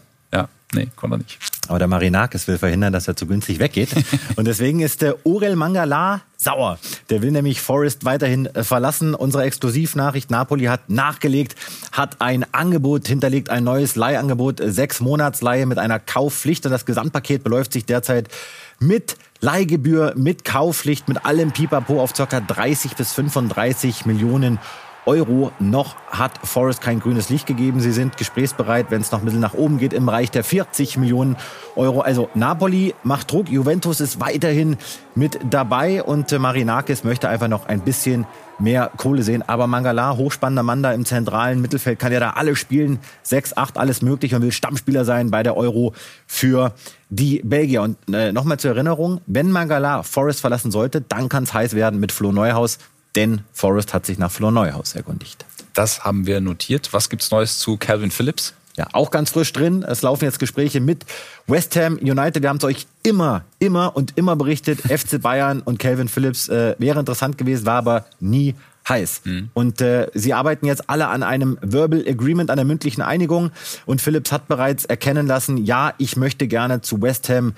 Nee, 0.72 0.88
konnte 0.96 1.16
er 1.16 1.18
nicht. 1.20 1.40
Aber 1.68 1.80
der 1.80 1.88
Marinakis 1.88 2.48
will 2.48 2.60
verhindern, 2.60 2.94
dass 2.94 3.08
er 3.08 3.16
zu 3.16 3.26
günstig 3.26 3.60
weggeht. 3.60 3.90
Und 4.36 4.46
deswegen 4.46 4.82
ist 4.82 5.02
der 5.02 5.26
Orel 5.26 5.56
Mangala 5.56 6.22
sauer. 6.38 6.78
Der 7.10 7.22
will 7.22 7.32
nämlich 7.32 7.60
Forest 7.60 8.06
weiterhin 8.06 8.46
äh, 8.48 8.64
verlassen. 8.64 9.16
Unsere 9.16 9.44
Exklusivnachricht 9.44 10.30
Napoli 10.30 10.66
hat 10.66 10.90
nachgelegt, 10.90 11.56
hat 11.92 12.22
ein 12.22 12.46
Angebot 12.54 13.08
hinterlegt, 13.08 13.50
ein 13.50 13.64
neues 13.64 13.96
Leihangebot, 13.96 14.62
sechs 14.64 15.00
Monatsleihe 15.00 15.66
mit 15.66 15.80
einer 15.80 16.00
Kaufpflicht. 16.00 16.66
Und 16.66 16.72
das 16.72 16.86
Gesamtpaket 16.86 17.44
beläuft 17.44 17.74
sich 17.74 17.86
derzeit 17.86 18.30
mit 18.80 19.18
Leihgebühr, 19.42 20.14
mit 20.16 20.46
Kaufpflicht, 20.46 21.08
mit 21.08 21.26
allem 21.26 21.52
Pipapo 21.52 22.02
auf 22.02 22.14
ca. 22.14 22.40
30 22.40 22.96
bis 22.96 23.14
35 23.14 24.06
Millionen 24.06 24.58
Euro. 24.58 24.89
Euro. 25.10 25.52
Noch 25.58 25.96
hat 26.12 26.40
Forest 26.44 26.82
kein 26.82 27.00
grünes 27.00 27.30
Licht 27.30 27.48
gegeben. 27.48 27.80
Sie 27.80 27.92
sind 27.92 28.16
gesprächsbereit, 28.16 28.92
wenn 28.92 29.02
es 29.02 29.12
noch 29.12 29.20
ein 29.20 29.26
bisschen 29.26 29.40
nach 29.40 29.56
oben 29.56 29.80
geht, 29.80 29.92
im 29.92 30.06
Bereich 30.06 30.30
der 30.30 30.44
40 30.44 30.98
Millionen 30.98 31.36
Euro. 31.76 32.02
Also 32.02 32.30
Napoli 32.36 32.94
macht 33.02 33.32
Druck, 33.32 33.50
Juventus 33.50 34.02
ist 34.02 34.20
weiterhin 34.20 34.78
mit 35.16 35.40
dabei 35.50 36.04
und 36.04 36.32
äh, 36.32 36.38
Marinakis 36.38 37.04
möchte 37.04 37.28
einfach 37.28 37.48
noch 37.48 37.66
ein 37.66 37.82
bisschen 37.82 38.28
mehr 38.60 38.92
Kohle 38.98 39.24
sehen. 39.24 39.44
Aber 39.48 39.66
Mangala, 39.66 40.16
hochspannender 40.16 40.62
Mann 40.62 40.84
da 40.84 40.92
im 40.92 41.06
zentralen 41.06 41.60
Mittelfeld, 41.60 41.98
kann 41.98 42.12
ja 42.12 42.20
da 42.20 42.32
alle 42.32 42.56
spielen. 42.56 43.00
6, 43.24 43.58
8, 43.58 43.80
alles 43.80 44.04
möglich 44.04 44.36
und 44.36 44.44
will 44.44 44.52
Stammspieler 44.52 45.06
sein 45.06 45.32
bei 45.32 45.42
der 45.42 45.58
Euro 45.58 45.94
für 46.28 46.74
die 47.10 47.42
Belgier. 47.44 47.82
Und 47.82 47.98
äh, 48.14 48.32
nochmal 48.32 48.60
zur 48.60 48.72
Erinnerung, 48.72 49.22
wenn 49.26 49.50
Mangala 49.52 50.04
Forest 50.04 50.42
verlassen 50.42 50.70
sollte, 50.70 51.02
dann 51.02 51.30
kann 51.30 51.46
es 51.46 51.54
heiß 51.54 51.74
werden 51.74 52.00
mit 52.00 52.12
Flo 52.12 52.32
Neuhaus 52.32 52.78
denn 53.16 53.42
Forrest 53.54 53.94
hat 53.94 54.06
sich 54.06 54.18
nach 54.18 54.32
Flo 54.32 54.52
Neuhaus 54.52 54.96
erkundigt. 54.96 55.46
Das 55.74 56.04
haben 56.04 56.26
wir 56.26 56.42
notiert. 56.42 56.90
Was 56.92 57.10
gibt's 57.10 57.32
Neues 57.32 57.60
zu 57.60 57.78
Calvin 57.78 58.12
Phillips? 58.12 58.54
Ja, 58.76 58.88
auch 58.94 59.12
ganz 59.12 59.32
frisch 59.32 59.52
drin. 59.52 59.84
Es 59.84 60.02
laufen 60.04 60.24
jetzt 60.24 60.40
Gespräche 60.40 60.80
mit 60.80 61.06
West 61.48 61.76
Ham 61.76 61.98
United. 61.98 62.42
Wir 62.42 62.50
haben 62.50 62.58
es 62.58 62.64
euch 62.64 62.88
immer, 63.04 63.44
immer 63.60 63.96
und 63.96 64.18
immer 64.18 64.36
berichtet. 64.36 64.80
FC 64.82 65.22
Bayern 65.22 65.62
und 65.62 65.80
Calvin 65.80 66.08
Phillips 66.08 66.48
äh, 66.48 66.76
wäre 66.78 67.00
interessant 67.00 67.38
gewesen, 67.38 67.66
war 67.66 67.76
aber 67.76 68.06
nie 68.22 68.56
heiß. 68.88 69.22
Mhm. 69.26 69.50
Und 69.54 69.82
äh, 69.82 70.08
sie 70.14 70.34
arbeiten 70.34 70.66
jetzt 70.66 70.90
alle 70.90 71.08
an 71.08 71.24
einem 71.24 71.58
Verbal 71.62 72.06
Agreement, 72.08 72.50
einer 72.50 72.64
mündlichen 72.64 73.02
Einigung. 73.02 73.52
Und 73.86 74.02
Phillips 74.02 74.32
hat 74.32 74.48
bereits 74.48 74.86
erkennen 74.86 75.28
lassen, 75.28 75.58
ja, 75.58 75.94
ich 75.98 76.16
möchte 76.16 76.48
gerne 76.48 76.82
zu 76.82 77.02
West 77.02 77.28
Ham 77.30 77.54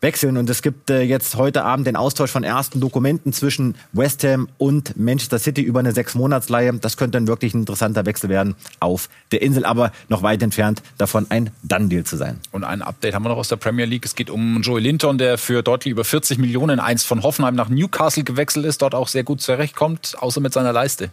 wechseln. 0.00 0.36
Und 0.36 0.48
es 0.50 0.62
gibt 0.62 0.90
äh, 0.90 1.02
jetzt 1.02 1.36
heute 1.36 1.64
Abend 1.64 1.86
den 1.86 1.96
Austausch 1.96 2.30
von 2.30 2.44
ersten 2.44 2.80
Dokumenten 2.80 3.32
zwischen 3.32 3.74
West 3.92 4.24
Ham 4.24 4.48
und 4.58 4.96
Manchester 4.96 5.38
City 5.38 5.62
über 5.62 5.80
eine 5.80 5.92
Sechs-Monats-Leihe. 5.92 6.74
Das 6.74 6.96
könnte 6.96 7.18
dann 7.18 7.26
wirklich 7.26 7.54
ein 7.54 7.60
interessanter 7.60 8.06
Wechsel 8.06 8.28
werden 8.28 8.54
auf 8.80 9.08
der 9.32 9.42
Insel, 9.42 9.64
aber 9.64 9.92
noch 10.08 10.22
weit 10.22 10.42
entfernt 10.42 10.82
davon 10.98 11.26
ein 11.30 11.50
Done-Deal 11.62 12.04
zu 12.04 12.16
sein. 12.16 12.38
Und 12.52 12.64
ein 12.64 12.82
Update 12.82 13.14
haben 13.14 13.24
wir 13.24 13.30
noch 13.30 13.38
aus 13.38 13.48
der 13.48 13.56
Premier 13.56 13.86
League. 13.86 14.04
Es 14.04 14.14
geht 14.14 14.30
um 14.30 14.62
Joey 14.62 14.80
Linton, 14.80 15.18
der 15.18 15.38
für 15.38 15.62
deutlich 15.62 15.92
über 15.92 16.04
40 16.04 16.38
Millionen 16.38 16.80
eins 16.80 17.04
von 17.04 17.22
Hoffenheim 17.22 17.54
nach 17.54 17.68
Newcastle 17.68 18.24
gewechselt 18.24 18.66
ist, 18.66 18.82
dort 18.82 18.94
auch 18.94 19.08
sehr 19.08 19.24
gut 19.24 19.40
zurechtkommt, 19.40 20.16
außer 20.18 20.40
mit 20.40 20.52
seiner 20.52 20.72
Leiste. 20.72 21.10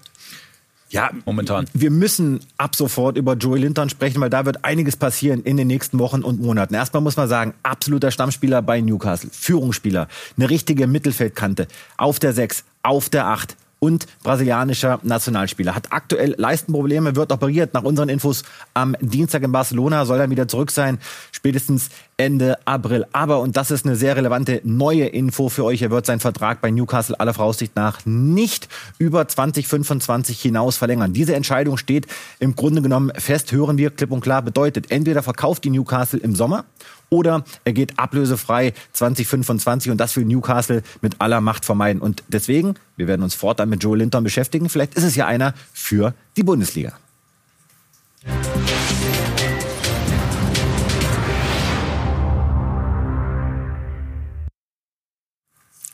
Ja, 0.94 1.10
momentan. 1.26 1.66
Wir 1.74 1.90
müssen 1.90 2.42
ab 2.58 2.76
sofort 2.76 3.18
über 3.18 3.34
Joey 3.34 3.62
Linton 3.62 3.90
sprechen, 3.90 4.22
weil 4.22 4.30
da 4.30 4.46
wird 4.46 4.64
einiges 4.64 4.96
passieren 4.96 5.42
in 5.42 5.58
den 5.58 5.66
nächsten 5.66 5.98
Wochen 5.98 6.22
und 6.22 6.40
Monaten. 6.40 6.76
Erstmal 6.76 7.02
muss 7.02 7.18
man 7.18 7.28
sagen, 7.28 7.56
absoluter 7.64 8.12
Stammspieler 8.12 8.62
bei 8.62 8.80
Newcastle, 8.80 9.32
Führungsspieler, 9.34 10.08
eine 10.38 10.50
richtige 10.52 10.86
Mittelfeldkante, 10.86 11.68
auf 11.98 12.20
der 12.20 12.34
6, 12.34 12.64
auf 12.84 13.10
der 13.10 13.26
8 13.26 13.58
und 13.80 14.06
brasilianischer 14.22 15.00
Nationalspieler. 15.02 15.74
Hat 15.74 15.92
aktuell 15.92 16.36
Leistenprobleme, 16.38 17.16
wird 17.16 17.32
operiert. 17.32 17.74
Nach 17.74 17.84
unseren 17.84 18.08
Infos 18.08 18.44
am 18.76 18.96
Dienstag 19.02 19.42
in 19.42 19.52
Barcelona 19.52 20.06
soll 20.06 20.20
er 20.20 20.30
wieder 20.30 20.48
zurück 20.48 20.70
sein. 20.70 21.00
Spätestens 21.32 21.90
Ende 22.18 22.58
April. 22.66 23.06
Aber, 23.12 23.40
und 23.40 23.58
das 23.58 23.72
ist 23.72 23.86
eine 23.86 23.96
sehr 23.96 24.16
relevante 24.16 24.62
neue 24.64 25.06
Info 25.06 25.50
für 25.50 25.64
euch, 25.64 25.82
er 25.82 25.92
wird 25.92 26.06
seinen 26.06 26.20
Vertrag 26.20 26.62
bei 26.62 26.72
Newcastle 26.72 27.20
aller 27.20 27.34
Voraussicht 27.34 27.76
nach 27.76 28.06
nicht 28.06 28.68
über 28.98 29.28
2025 29.28 30.42
hinaus 30.42 30.78
verlängern. 30.78 31.14
Diese 31.14 31.36
Entscheidung 31.36 31.78
steht 31.78 32.08
im 32.40 32.56
Grunde 32.56 32.82
genommen 32.82 33.12
fest, 33.16 33.52
hören 33.52 33.78
wir 33.78 33.90
klipp 33.90 34.12
und 34.12 34.22
klar, 34.22 34.42
bedeutet, 34.42 34.92
entweder 34.92 35.24
verkauft 35.24 35.64
die 35.64 35.70
Newcastle 35.70 36.20
im 36.20 36.36
Sommer 36.36 36.66
oder 37.10 37.44
er 37.64 37.74
geht 37.74 38.00
ablösefrei 38.00 38.74
2025 38.94 39.92
und 39.92 39.98
das 39.98 40.16
will 40.16 40.26
Newcastle 40.26 40.82
mit 41.02 41.22
aller 41.22 41.42
Macht 41.42 41.66
vermeiden. 41.66 42.02
Und 42.02 42.24
deswegen, 42.28 42.76
wir 42.98 43.08
werden 43.08 43.22
uns 43.22 43.36
fortan 43.36 43.70
mit 43.70 43.84
Joe 43.84 43.98
Linton 43.98 44.24
beschäftigen. 44.24 44.70
Vielleicht 44.70 44.96
ist 44.96 45.04
es 45.04 45.16
ja 45.16 45.28
einer 45.28 45.54
für 45.74 46.14
die 46.36 46.44
Bundesliga. 46.44 46.94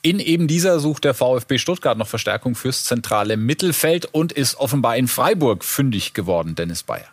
In 0.02 0.18
eben 0.18 0.48
dieser 0.48 0.80
sucht 0.80 1.04
der 1.04 1.12
VfB 1.12 1.58
Stuttgart 1.58 1.98
noch 1.98 2.06
Verstärkung 2.06 2.54
fürs 2.54 2.84
zentrale 2.84 3.36
Mittelfeld 3.36 4.06
und 4.06 4.32
ist 4.32 4.58
offenbar 4.58 4.96
in 4.96 5.08
Freiburg 5.08 5.62
fündig 5.62 6.14
geworden, 6.14 6.54
Dennis 6.54 6.82
Bayer. 6.82 7.08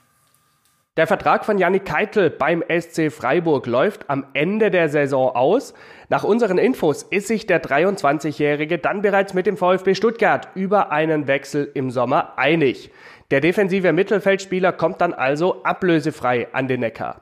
Der 0.95 1.06
Vertrag 1.06 1.45
von 1.45 1.58
Yannick 1.58 1.86
Keitel 1.86 2.30
beim 2.30 2.63
SC 2.67 3.12
Freiburg 3.12 3.67
läuft 3.67 4.10
am 4.10 4.26
Ende 4.34 4.71
der 4.71 4.88
Saison 4.88 5.36
aus. 5.36 5.73
Nach 6.08 6.23
unseren 6.23 6.58
Infos 6.58 7.04
ist 7.04 7.28
sich 7.28 7.45
der 7.45 7.62
23-Jährige 7.62 8.80
dann 8.80 9.02
bereits 9.02 9.34
mit 9.34 9.45
dem 9.45 9.58
VfB 9.58 9.93
Stuttgart 9.93 10.47
über 10.56 10.91
einen 10.91 11.28
Wechsel 11.28 11.69
im 11.73 11.91
Sommer 11.91 12.39
einig. 12.39 12.89
Der 13.32 13.41
defensive 13.41 13.91
Mittelfeldspieler 13.91 14.71
kommt 14.71 15.02
dann 15.02 15.13
also 15.13 15.62
ablösefrei 15.63 16.47
an 16.54 16.69
den 16.69 16.80
Neckar. 16.80 17.21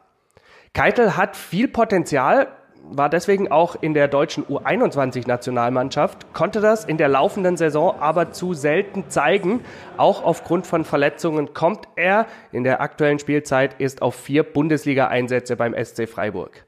Keitel 0.74 1.18
hat 1.18 1.36
viel 1.36 1.68
Potenzial, 1.68 2.48
war 2.90 3.10
deswegen 3.10 3.52
auch 3.52 3.76
in 3.82 3.94
der 3.94 4.08
deutschen 4.08 4.46
U21-Nationalmannschaft, 4.46 6.34
konnte 6.34 6.62
das 6.62 6.86
in 6.86 6.98
der 6.98 7.08
laufenden 7.08 7.58
Saison 7.58 8.00
aber 8.00 8.32
zu 8.32 8.54
selten 8.54 9.10
zeigen. 9.10 9.62
Auch 9.98 10.24
aufgrund 10.24 10.68
von 10.68 10.86
Verletzungen 10.86 11.54
kommt 11.54 11.88
er 11.96 12.28
in 12.52 12.64
der 12.64 12.82
aktuellen 12.82 13.20
Spielzeit 13.20 13.80
ist 13.80 14.02
auf 14.02 14.16
vier 14.16 14.44
Bundesliga-Einsätze 14.44 15.56
beim 15.56 15.74
SC 15.74 16.08
Freiburg. 16.08 16.66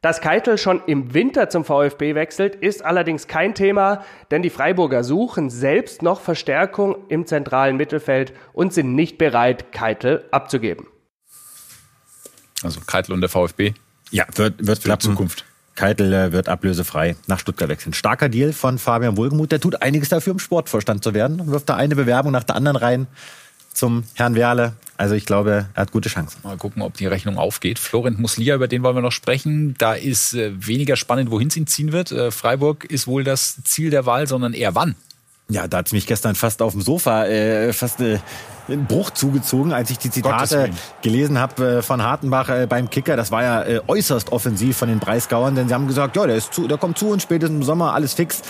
Dass 0.00 0.20
Keitel 0.20 0.58
schon 0.58 0.82
im 0.86 1.14
Winter 1.14 1.48
zum 1.48 1.64
VfB 1.64 2.16
wechselt, 2.16 2.56
ist 2.56 2.84
allerdings 2.84 3.28
kein 3.28 3.54
Thema, 3.54 4.04
denn 4.32 4.42
die 4.42 4.50
Freiburger 4.50 5.04
suchen 5.04 5.48
selbst 5.48 6.02
noch 6.02 6.20
Verstärkung 6.20 6.96
im 7.08 7.24
zentralen 7.24 7.76
Mittelfeld 7.76 8.32
und 8.52 8.72
sind 8.72 8.96
nicht 8.96 9.16
bereit, 9.16 9.70
Keitel 9.70 10.24
abzugeben. 10.32 10.88
Also 12.64 12.80
Keitel 12.84 13.12
und 13.12 13.20
der 13.20 13.30
VfB? 13.30 13.74
Ja, 14.10 14.26
wird, 14.34 14.66
wird 14.66 14.82
klappen. 14.82 15.02
Zukunft. 15.02 15.44
Keitel 15.74 16.12
äh, 16.12 16.32
wird 16.32 16.48
ablösefrei 16.48 17.16
nach 17.26 17.38
Stuttgart 17.38 17.68
wechseln. 17.68 17.92
Starker 17.92 18.28
Deal 18.28 18.52
von 18.52 18.78
Fabian 18.78 19.16
Wohlgemuth. 19.16 19.52
Der 19.52 19.60
tut 19.60 19.82
einiges 19.82 20.08
dafür, 20.10 20.34
um 20.34 20.38
Sportvorstand 20.38 21.02
zu 21.02 21.14
werden. 21.14 21.46
Wirft 21.46 21.68
da 21.68 21.76
eine 21.76 21.96
Bewerbung 21.96 22.32
nach 22.32 22.44
der 22.44 22.56
anderen 22.56 22.76
rein 22.76 23.06
zum 23.72 24.04
Herrn 24.14 24.34
Werle. 24.34 24.74
Also 24.96 25.14
ich 25.14 25.26
glaube, 25.26 25.66
er 25.74 25.82
hat 25.82 25.92
gute 25.92 26.08
Chancen. 26.08 26.38
Mal 26.42 26.56
gucken, 26.56 26.82
ob 26.82 26.96
die 26.96 27.06
Rechnung 27.06 27.38
aufgeht. 27.38 27.78
Florent 27.78 28.18
Muslia, 28.18 28.54
über 28.54 28.68
den 28.68 28.82
wollen 28.82 28.96
wir 28.96 29.02
noch 29.02 29.12
sprechen. 29.12 29.74
Da 29.78 29.94
ist 29.94 30.34
äh, 30.34 30.52
weniger 30.54 30.96
spannend, 30.96 31.30
wohin 31.30 31.48
es 31.48 31.56
ihn 31.56 31.66
ziehen 31.66 31.92
wird. 31.92 32.12
Äh, 32.12 32.30
Freiburg 32.30 32.84
ist 32.84 33.06
wohl 33.06 33.24
das 33.24 33.62
Ziel 33.64 33.90
der 33.90 34.06
Wahl, 34.06 34.26
sondern 34.26 34.52
eher 34.52 34.74
wann. 34.74 34.94
Ja, 35.52 35.68
da 35.68 35.78
hat's 35.78 35.92
mich 35.92 36.06
gestern 36.06 36.34
fast 36.34 36.62
auf 36.62 36.72
dem 36.72 36.80
Sofa 36.80 37.26
äh, 37.26 37.74
fast 37.74 38.00
äh, 38.00 38.18
einen 38.68 38.86
Bruch 38.86 39.10
zugezogen, 39.10 39.74
als 39.74 39.90
ich 39.90 39.98
die 39.98 40.08
Zitate 40.08 40.70
gelesen 41.02 41.38
habe 41.38 41.78
äh, 41.78 41.82
von 41.82 42.02
Hartenbach 42.02 42.48
äh, 42.48 42.66
beim 42.66 42.88
Kicker. 42.88 43.16
Das 43.16 43.30
war 43.30 43.42
ja 43.42 43.62
äh, 43.62 43.80
äußerst 43.86 44.32
offensiv 44.32 44.78
von 44.78 44.88
den 44.88 44.98
Breisgauern, 44.98 45.54
denn 45.54 45.68
sie 45.68 45.74
haben 45.74 45.86
gesagt, 45.86 46.16
ja, 46.16 46.26
der 46.26 46.36
ist 46.36 46.54
zu, 46.54 46.66
der 46.68 46.78
kommt 46.78 46.96
zu 46.96 47.10
uns 47.10 47.22
spätestens 47.22 47.58
im 47.58 47.62
Sommer, 47.64 47.92
alles 47.92 48.14
fix. 48.14 48.40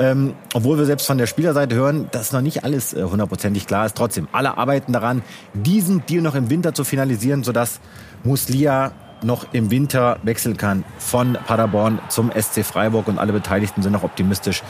Ähm, 0.00 0.34
obwohl 0.52 0.78
wir 0.78 0.84
selbst 0.84 1.06
von 1.06 1.18
der 1.18 1.26
Spielerseite 1.26 1.76
hören, 1.76 2.08
dass 2.10 2.32
noch 2.32 2.40
nicht 2.40 2.64
alles 2.64 2.92
äh, 2.92 3.04
hundertprozentig 3.04 3.66
klar 3.66 3.86
ist. 3.86 3.96
Trotzdem, 3.96 4.26
alle 4.32 4.58
arbeiten 4.58 4.92
daran, 4.92 5.22
diesen 5.54 6.06
Deal 6.06 6.22
noch 6.22 6.34
im 6.34 6.50
Winter 6.50 6.74
zu 6.74 6.82
finalisieren, 6.82 7.44
sodass 7.44 7.80
Muslia 8.24 8.92
noch 9.22 9.52
im 9.52 9.70
Winter 9.70 10.18
wechseln 10.22 10.56
kann 10.56 10.84
von 10.98 11.36
Paderborn 11.46 11.98
zum 12.08 12.30
SC 12.30 12.64
Freiburg 12.64 13.08
und 13.08 13.18
alle 13.18 13.32
Beteiligten 13.32 13.82
sind 13.82 13.92
noch 13.92 14.04
optimistisch, 14.04 14.62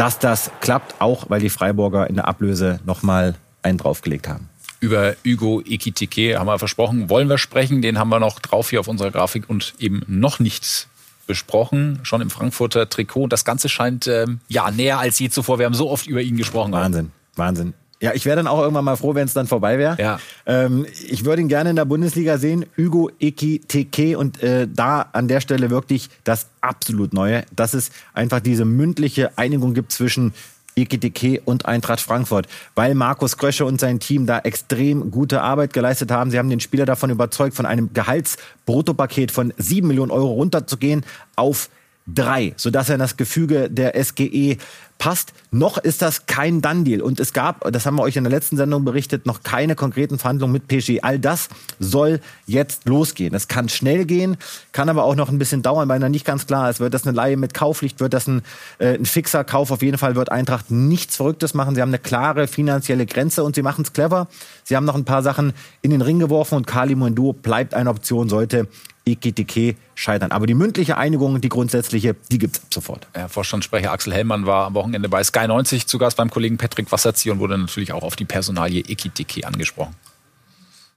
dass 0.00 0.18
das 0.18 0.50
klappt, 0.62 0.94
auch 0.98 1.28
weil 1.28 1.40
die 1.40 1.50
Freiburger 1.50 2.08
in 2.08 2.14
der 2.14 2.26
Ablöse 2.26 2.80
nochmal 2.86 3.34
einen 3.60 3.76
draufgelegt 3.76 4.28
haben. 4.28 4.48
Über 4.80 5.14
Hugo 5.26 5.60
Ekitike 5.60 6.38
haben 6.38 6.46
wir 6.46 6.58
versprochen, 6.58 7.10
wollen 7.10 7.28
wir 7.28 7.36
sprechen. 7.36 7.82
Den 7.82 7.98
haben 7.98 8.08
wir 8.08 8.18
noch 8.18 8.40
drauf 8.40 8.70
hier 8.70 8.80
auf 8.80 8.88
unserer 8.88 9.10
Grafik 9.10 9.44
und 9.50 9.74
eben 9.78 10.02
noch 10.06 10.38
nichts 10.38 10.88
besprochen, 11.26 12.00
schon 12.02 12.22
im 12.22 12.30
Frankfurter 12.30 12.88
Trikot. 12.88 13.26
Das 13.26 13.44
Ganze 13.44 13.68
scheint 13.68 14.06
ähm, 14.06 14.40
ja 14.48 14.70
näher 14.70 14.98
als 14.98 15.18
je 15.18 15.28
zuvor. 15.28 15.58
Wir 15.58 15.66
haben 15.66 15.74
so 15.74 15.90
oft 15.90 16.06
über 16.06 16.22
ihn 16.22 16.38
gesprochen. 16.38 16.72
Wahnsinn, 16.72 17.12
Wahnsinn. 17.36 17.74
Ja, 18.00 18.12
ich 18.14 18.24
wäre 18.24 18.36
dann 18.36 18.46
auch 18.46 18.60
irgendwann 18.60 18.84
mal 18.84 18.96
froh, 18.96 19.14
wenn 19.14 19.26
es 19.26 19.34
dann 19.34 19.46
vorbei 19.46 19.78
wäre. 19.78 19.96
Ja. 20.00 20.18
Ähm, 20.46 20.86
ich 21.06 21.24
würde 21.26 21.42
ihn 21.42 21.48
gerne 21.48 21.70
in 21.70 21.76
der 21.76 21.84
Bundesliga 21.84 22.38
sehen, 22.38 22.64
Hugo 22.78 23.10
Ekiteke 23.20 24.16
und 24.18 24.42
äh, 24.42 24.66
da 24.72 25.02
an 25.12 25.28
der 25.28 25.40
Stelle 25.40 25.68
wirklich 25.68 26.08
das 26.24 26.46
absolut 26.62 27.12
Neue, 27.12 27.44
dass 27.54 27.74
es 27.74 27.90
einfach 28.14 28.40
diese 28.40 28.64
mündliche 28.64 29.36
Einigung 29.36 29.74
gibt 29.74 29.92
zwischen 29.92 30.32
Ekitike 30.76 31.42
und 31.44 31.66
Eintracht 31.66 32.00
Frankfurt, 32.00 32.46
weil 32.74 32.94
Markus 32.94 33.36
Krösche 33.36 33.64
und 33.64 33.80
sein 33.80 34.00
Team 34.00 34.26
da 34.26 34.38
extrem 34.38 35.10
gute 35.10 35.42
Arbeit 35.42 35.72
geleistet 35.72 36.10
haben. 36.10 36.30
Sie 36.30 36.38
haben 36.38 36.48
den 36.48 36.60
Spieler 36.60 36.86
davon 36.86 37.10
überzeugt, 37.10 37.54
von 37.54 37.66
einem 37.66 37.92
Gehaltsbruttopaket 37.92 39.30
von 39.30 39.52
sieben 39.58 39.88
Millionen 39.88 40.10
Euro 40.10 40.32
runterzugehen 40.32 41.04
auf 41.36 41.68
drei, 42.06 42.54
sodass 42.56 42.88
er 42.88 42.96
in 42.96 43.00
das 43.00 43.16
Gefüge 43.16 43.70
der 43.70 44.02
SGE 44.02 44.56
passt. 45.00 45.32
Noch 45.50 45.78
ist 45.78 46.02
das 46.02 46.26
kein 46.26 46.60
Done-Deal. 46.60 47.00
Und 47.00 47.18
es 47.18 47.32
gab, 47.32 47.72
das 47.72 47.86
haben 47.86 47.96
wir 47.96 48.02
euch 48.02 48.16
in 48.16 48.24
der 48.24 48.30
letzten 48.30 48.56
Sendung 48.56 48.84
berichtet, 48.84 49.26
noch 49.26 49.42
keine 49.42 49.74
konkreten 49.74 50.18
Verhandlungen 50.18 50.52
mit 50.52 50.68
PSG. 50.68 51.00
All 51.02 51.18
das 51.18 51.48
soll 51.80 52.20
jetzt 52.46 52.86
losgehen. 52.86 53.34
Es 53.34 53.48
kann 53.48 53.68
schnell 53.68 54.04
gehen, 54.04 54.36
kann 54.72 54.88
aber 54.88 55.04
auch 55.04 55.16
noch 55.16 55.30
ein 55.30 55.38
bisschen 55.38 55.62
dauern, 55.62 55.88
weil 55.88 55.98
noch 55.98 56.08
nicht 56.08 56.26
ganz 56.26 56.46
klar 56.46 56.70
ist, 56.70 56.78
wird 56.78 56.94
das 56.94 57.06
eine 57.06 57.16
Laie 57.16 57.36
mit 57.36 57.54
Kaufpflicht, 57.54 57.98
wird 57.98 58.12
das 58.12 58.28
ein, 58.28 58.42
äh, 58.78 58.94
ein 58.94 59.06
fixer 59.06 59.42
Kauf. 59.42 59.70
Auf 59.70 59.82
jeden 59.82 59.98
Fall 59.98 60.14
wird 60.14 60.30
Eintracht 60.30 60.70
nichts 60.70 61.16
Verrücktes 61.16 61.54
machen. 61.54 61.74
Sie 61.74 61.80
haben 61.80 61.88
eine 61.88 61.98
klare 61.98 62.46
finanzielle 62.46 63.06
Grenze 63.06 63.42
und 63.42 63.54
sie 63.54 63.62
machen 63.62 63.82
es 63.82 63.92
clever. 63.92 64.28
Sie 64.64 64.76
haben 64.76 64.84
noch 64.84 64.94
ein 64.94 65.06
paar 65.06 65.22
Sachen 65.22 65.54
in 65.82 65.90
den 65.90 66.02
Ring 66.02 66.18
geworfen 66.18 66.56
und 66.56 66.66
Kali 66.66 66.94
Mundo 66.94 67.32
bleibt 67.32 67.74
eine 67.74 67.90
Option, 67.90 68.28
sollte 68.28 68.68
Ikitike 69.12 69.76
scheitern. 69.94 70.32
Aber 70.32 70.46
die 70.46 70.54
mündliche 70.54 70.96
Einigung, 70.96 71.40
die 71.40 71.48
grundsätzliche, 71.48 72.16
die 72.30 72.38
gibt 72.38 72.56
es 72.56 72.62
ab 72.62 72.74
sofort. 72.74 73.08
Ja, 73.16 73.28
Vorstandssprecher 73.28 73.92
Axel 73.92 74.12
Hellmann 74.12 74.46
war 74.46 74.66
am 74.66 74.74
Wochenende 74.74 75.08
bei 75.08 75.22
Sky 75.22 75.46
90 75.46 75.86
zu 75.86 75.98
Gast 75.98 76.16
beim 76.16 76.30
Kollegen 76.30 76.58
Patrick 76.58 76.90
Wasserzieher 76.92 77.32
und 77.32 77.38
wurde 77.40 77.58
natürlich 77.58 77.92
auch 77.92 78.02
auf 78.02 78.16
die 78.16 78.24
Personalie 78.24 78.82
Ikitike 78.86 79.46
angesprochen. 79.46 79.94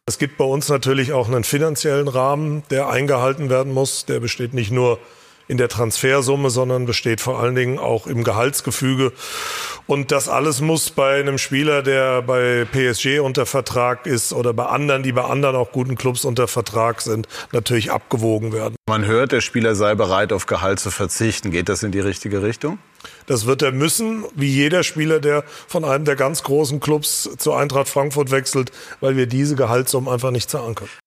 Es 0.06 0.18
gibt 0.18 0.38
bei 0.38 0.44
uns 0.44 0.68
natürlich 0.68 1.14
auch 1.14 1.28
einen 1.28 1.46
finanziellen 1.46 2.10
Rahmen, 2.10 2.64
der 2.70 2.90
eingehalten 2.90 3.50
werden 3.50 3.74
muss. 3.74 4.06
Der 4.06 4.20
besteht 4.20 4.54
nicht 4.54 4.72
nur 4.72 5.00
in 5.48 5.58
der 5.58 5.70
Transfersumme, 5.70 6.50
sondern 6.50 6.86
besteht 6.86 7.22
vor 7.22 7.40
allen 7.40 7.56
Dingen 7.56 7.80
auch 7.80 8.08
im 8.08 8.24
Gehaltsgefüge. 8.24 9.12
Und 9.86 10.12
das 10.12 10.30
alles 10.30 10.62
muss 10.62 10.92
bei 10.92 11.20
einem 11.20 11.38
Spieler, 11.38 11.84
der 11.84 12.22
bei 12.22 12.66
PSG 12.72 13.20
unter 13.20 13.46
Vertrag 13.46 14.06
ist 14.06 14.32
oder 14.32 14.54
bei 14.54 14.66
anderen, 14.66 15.04
die 15.04 15.12
bei 15.12 15.24
anderen 15.24 15.56
auch 15.56 15.72
guten 15.72 15.96
Clubs 15.96 16.24
unter 16.24 16.48
Vertrag 16.48 17.02
sind, 17.02 17.28
natürlich 17.52 17.92
abgewogen 17.92 18.54
werden. 18.54 18.76
Man 18.88 19.06
hört, 19.06 19.34
der 19.34 19.42
Spieler 19.42 19.76
sei 19.76 19.96
bereit, 19.96 20.32
auf 20.32 20.46
Gehalt 20.46 20.80
zu 20.80 20.92
verzichten. 20.92 21.52
Geht 21.52 21.68
das 21.68 21.84
in 21.84 21.92
die 21.92 22.00
richtige 22.00 22.42
Richtung? 22.42 22.80
Das 23.26 23.46
wird 23.46 23.62
er 23.62 23.72
müssen, 23.72 24.26
wie 24.36 24.48
jeder 24.48 24.84
Spieler, 24.84 25.20
der 25.20 25.44
von 25.68 25.84
einem 25.84 26.06
der 26.06 26.16
ganz 26.16 26.44
großen 26.44 26.80
Clubs 26.80 27.30
zu 27.38 27.54
Eintracht 27.54 27.90
Frankfurt 27.90 28.32
wechselt, 28.32 28.72
weil 29.02 29.18
wir 29.18 29.28
diese 29.28 29.56
Gehaltssummen 29.56 30.12
einfach 30.12 30.32
nicht 30.32 30.50
zahlen 30.50 30.76
können. 30.76 31.03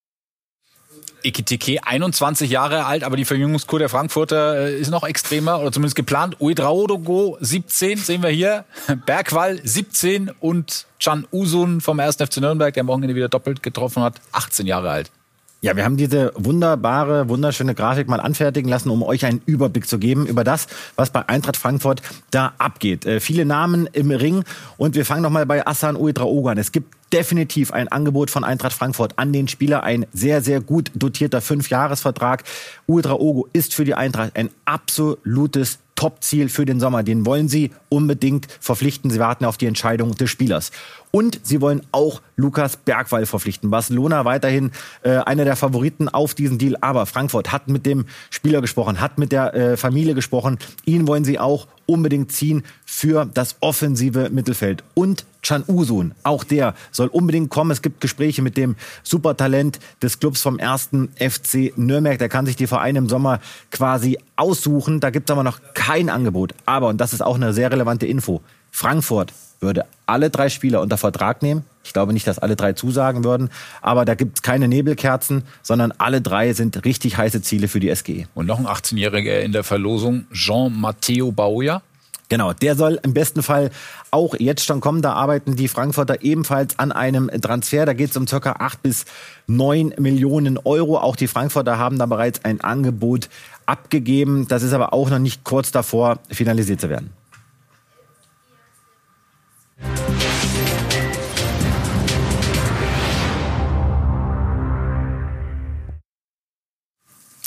Ekitike 1.22 1.84
21 1.84 2.50
Jahre 2.50 2.86
alt, 2.86 3.04
aber 3.04 3.16
die 3.16 3.24
Verjüngungskur 3.24 3.78
der 3.78 3.88
Frankfurter 3.88 4.68
äh, 4.68 4.78
ist 4.78 4.90
noch 4.90 5.04
extremer 5.04 5.60
oder 5.60 5.72
zumindest 5.72 5.96
geplant. 5.96 6.40
Uedraogo 6.40 7.36
17 7.40 7.98
sehen 7.98 8.22
wir 8.22 8.30
hier, 8.30 8.64
Bergwall 9.06 9.60
17 9.62 10.30
und 10.40 10.86
Can 11.02 11.26
Usun 11.32 11.80
vom 11.80 12.00
1. 12.00 12.16
FC 12.16 12.38
Nürnberg, 12.38 12.72
der 12.72 12.82
am 12.82 12.88
Wochenende 12.88 13.14
wieder 13.14 13.28
doppelt 13.28 13.62
getroffen 13.62 14.02
hat, 14.02 14.20
18 14.32 14.66
Jahre 14.66 14.90
alt. 14.90 15.10
Ja, 15.62 15.74
wir 15.74 15.84
haben 15.84 15.96
diese 15.96 16.32
wunderbare, 16.36 17.28
wunderschöne 17.28 17.74
Grafik 17.74 18.08
mal 18.08 18.20
anfertigen 18.20 18.68
lassen, 18.68 18.90
um 18.90 19.02
euch 19.02 19.24
einen 19.24 19.40
Überblick 19.46 19.88
zu 19.88 19.98
geben 19.98 20.26
über 20.26 20.44
das, 20.44 20.66
was 20.96 21.10
bei 21.10 21.28
Eintracht 21.28 21.56
Frankfurt 21.56 22.02
da 22.30 22.52
abgeht. 22.58 23.06
Äh, 23.06 23.20
viele 23.20 23.46
Namen 23.46 23.88
im 23.92 24.10
Ring 24.10 24.44
und 24.76 24.94
wir 24.94 25.06
fangen 25.06 25.22
noch 25.22 25.30
mal 25.30 25.46
bei 25.46 25.66
Assan 25.66 25.96
Uedraogo 25.96 26.50
an. 26.50 26.58
Es 26.58 26.72
gibt 26.72 26.94
definitiv 27.12 27.72
ein 27.72 27.88
Angebot 27.88 28.30
von 28.30 28.44
Eintracht 28.44 28.72
Frankfurt 28.72 29.18
an 29.18 29.32
den 29.32 29.48
Spieler, 29.48 29.82
ein 29.82 30.06
sehr, 30.12 30.42
sehr 30.42 30.60
gut 30.60 30.90
dotierter 30.94 31.40
Fünfjahresvertrag. 31.40 32.44
Uedraogo 32.88 33.48
ist 33.52 33.74
für 33.74 33.84
die 33.84 33.94
Eintracht 33.94 34.36
ein 34.36 34.50
absolutes 34.64 35.78
Top-Ziel 35.96 36.48
für 36.48 36.64
den 36.64 36.78
Sommer. 36.78 37.02
Den 37.02 37.26
wollen 37.26 37.48
sie 37.48 37.72
unbedingt 37.88 38.46
verpflichten. 38.60 39.10
Sie 39.10 39.18
warten 39.18 39.44
auf 39.44 39.56
die 39.56 39.66
Entscheidung 39.66 40.14
des 40.14 40.30
Spielers. 40.30 40.70
Und 41.10 41.40
sie 41.42 41.60
wollen 41.60 41.80
auch 41.90 42.20
Lukas 42.36 42.76
Bergwall 42.76 43.24
verpflichten. 43.24 43.70
Barcelona 43.70 44.24
weiterhin 44.24 44.70
äh, 45.02 45.16
einer 45.16 45.44
der 45.44 45.56
Favoriten 45.56 46.08
auf 46.08 46.34
diesen 46.34 46.58
Deal. 46.58 46.76
Aber 46.82 47.06
Frankfurt 47.06 47.50
hat 47.50 47.68
mit 47.68 47.86
dem 47.86 48.04
Spieler 48.30 48.60
gesprochen, 48.60 49.00
hat 49.00 49.18
mit 49.18 49.32
der 49.32 49.54
äh, 49.54 49.76
Familie 49.78 50.14
gesprochen. 50.14 50.58
Ihn 50.84 51.08
wollen 51.08 51.24
sie 51.24 51.38
auch 51.38 51.66
unbedingt 51.86 52.32
ziehen 52.32 52.62
für 52.84 53.24
das 53.32 53.56
offensive 53.60 54.30
Mittelfeld. 54.30 54.84
Und 54.94 55.24
Can 55.42 55.64
Usun, 55.68 56.12
auch 56.24 56.42
der 56.42 56.74
soll 56.90 57.06
unbedingt 57.06 57.50
kommen. 57.50 57.70
Es 57.70 57.80
gibt 57.80 58.00
Gespräche 58.00 58.42
mit 58.42 58.56
dem 58.56 58.74
Supertalent 59.04 59.78
des 60.02 60.18
Clubs 60.18 60.42
vom 60.42 60.58
ersten 60.58 61.08
FC 61.20 61.72
Nürnberg. 61.76 62.18
Der 62.18 62.28
kann 62.28 62.46
sich 62.46 62.56
die 62.56 62.66
Vereine 62.66 62.98
im 62.98 63.08
Sommer 63.08 63.40
quasi 63.70 64.18
aussuchen. 64.34 64.98
Da 64.98 65.10
gibt 65.10 65.30
es 65.30 65.32
aber 65.32 65.44
noch 65.44 65.60
kein 65.74 66.10
Angebot. 66.10 66.52
Aber, 66.66 66.88
und 66.88 67.00
das 67.00 67.12
ist 67.12 67.20
auch 67.20 67.36
eine 67.36 67.52
sehr 67.52 67.70
relevante 67.70 68.06
Info, 68.06 68.40
Frankfurt 68.76 69.32
würde 69.60 69.86
alle 70.04 70.28
drei 70.28 70.50
Spieler 70.50 70.82
unter 70.82 70.98
Vertrag 70.98 71.40
nehmen. 71.40 71.64
Ich 71.82 71.94
glaube 71.94 72.12
nicht, 72.12 72.26
dass 72.26 72.38
alle 72.38 72.56
drei 72.56 72.74
zusagen 72.74 73.24
würden, 73.24 73.48
aber 73.80 74.04
da 74.04 74.14
gibt 74.14 74.36
es 74.36 74.42
keine 74.42 74.68
Nebelkerzen, 74.68 75.44
sondern 75.62 75.94
alle 75.96 76.20
drei 76.20 76.52
sind 76.52 76.84
richtig 76.84 77.16
heiße 77.16 77.40
Ziele 77.40 77.68
für 77.68 77.80
die 77.80 77.94
SGE. 77.94 78.26
Und 78.34 78.44
noch 78.44 78.58
ein 78.58 78.66
18-Jähriger 78.66 79.38
in 79.38 79.52
der 79.52 79.64
Verlosung, 79.64 80.26
Jean-Matteo 80.30 81.32
Bauja. 81.32 81.80
Genau, 82.28 82.52
der 82.52 82.76
soll 82.76 83.00
im 83.02 83.14
besten 83.14 83.42
Fall 83.42 83.70
auch 84.10 84.34
jetzt 84.38 84.66
schon 84.66 84.82
kommen. 84.82 85.00
Da 85.00 85.14
arbeiten 85.14 85.56
die 85.56 85.68
Frankfurter 85.68 86.22
ebenfalls 86.22 86.78
an 86.78 86.92
einem 86.92 87.30
Transfer. 87.40 87.86
Da 87.86 87.94
geht 87.94 88.10
es 88.10 88.16
um 88.18 88.26
circa 88.26 88.56
8 88.58 88.82
bis 88.82 89.06
9 89.46 89.94
Millionen 89.98 90.58
Euro. 90.58 90.98
Auch 90.98 91.16
die 91.16 91.28
Frankfurter 91.28 91.78
haben 91.78 91.98
da 91.98 92.04
bereits 92.04 92.44
ein 92.44 92.60
Angebot 92.60 93.30
abgegeben. 93.64 94.48
Das 94.48 94.62
ist 94.62 94.74
aber 94.74 94.92
auch 94.92 95.08
noch 95.08 95.18
nicht 95.18 95.44
kurz 95.44 95.70
davor, 95.70 96.18
finalisiert 96.30 96.82
zu 96.82 96.90
werden. 96.90 97.15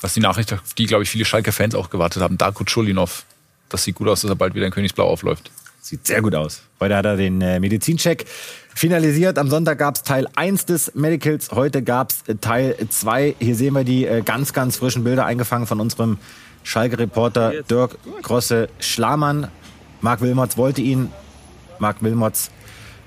Das 0.02 0.12
ist 0.12 0.16
die 0.16 0.20
Nachricht, 0.20 0.52
auf 0.52 0.74
die, 0.74 0.86
glaube 0.86 1.02
ich, 1.02 1.10
viele 1.10 1.24
Schalke-Fans 1.24 1.74
auch 1.74 1.90
gewartet 1.90 2.22
haben. 2.22 2.38
Darko 2.38 2.64
Chulinov. 2.64 3.24
Das 3.68 3.84
sieht 3.84 3.96
gut 3.96 4.08
aus, 4.08 4.22
dass 4.22 4.30
er 4.30 4.36
bald 4.36 4.54
wieder 4.54 4.66
in 4.66 4.72
Königsblau 4.72 5.06
aufläuft. 5.06 5.50
Sieht 5.82 6.06
sehr 6.06 6.22
gut 6.22 6.34
aus. 6.34 6.62
Heute 6.78 6.96
hat 6.96 7.04
er 7.04 7.16
den 7.16 7.40
äh, 7.40 7.60
Medizincheck 7.60 8.26
finalisiert. 8.74 9.38
Am 9.38 9.48
Sonntag 9.48 9.78
gab 9.78 9.96
es 9.96 10.02
Teil 10.02 10.26
1 10.34 10.66
des 10.66 10.94
Medicals. 10.94 11.50
Heute 11.52 11.82
gab 11.82 12.10
es 12.10 12.22
äh, 12.28 12.36
Teil 12.36 12.76
2. 12.88 13.36
Hier 13.38 13.54
sehen 13.54 13.74
wir 13.74 13.84
die 13.84 14.06
äh, 14.06 14.22
ganz, 14.22 14.52
ganz 14.52 14.76
frischen 14.76 15.04
Bilder 15.04 15.26
eingefangen 15.26 15.66
von 15.66 15.80
unserem 15.80 16.18
Schalke-Reporter 16.64 17.62
Dirk 17.62 17.96
Grosse-Schlamann. 18.22 19.48
Marc 20.00 20.20
Wilmots 20.20 20.56
wollte 20.56 20.80
ihn. 20.80 21.10
Marc 21.80 22.02
Wilmots 22.02 22.50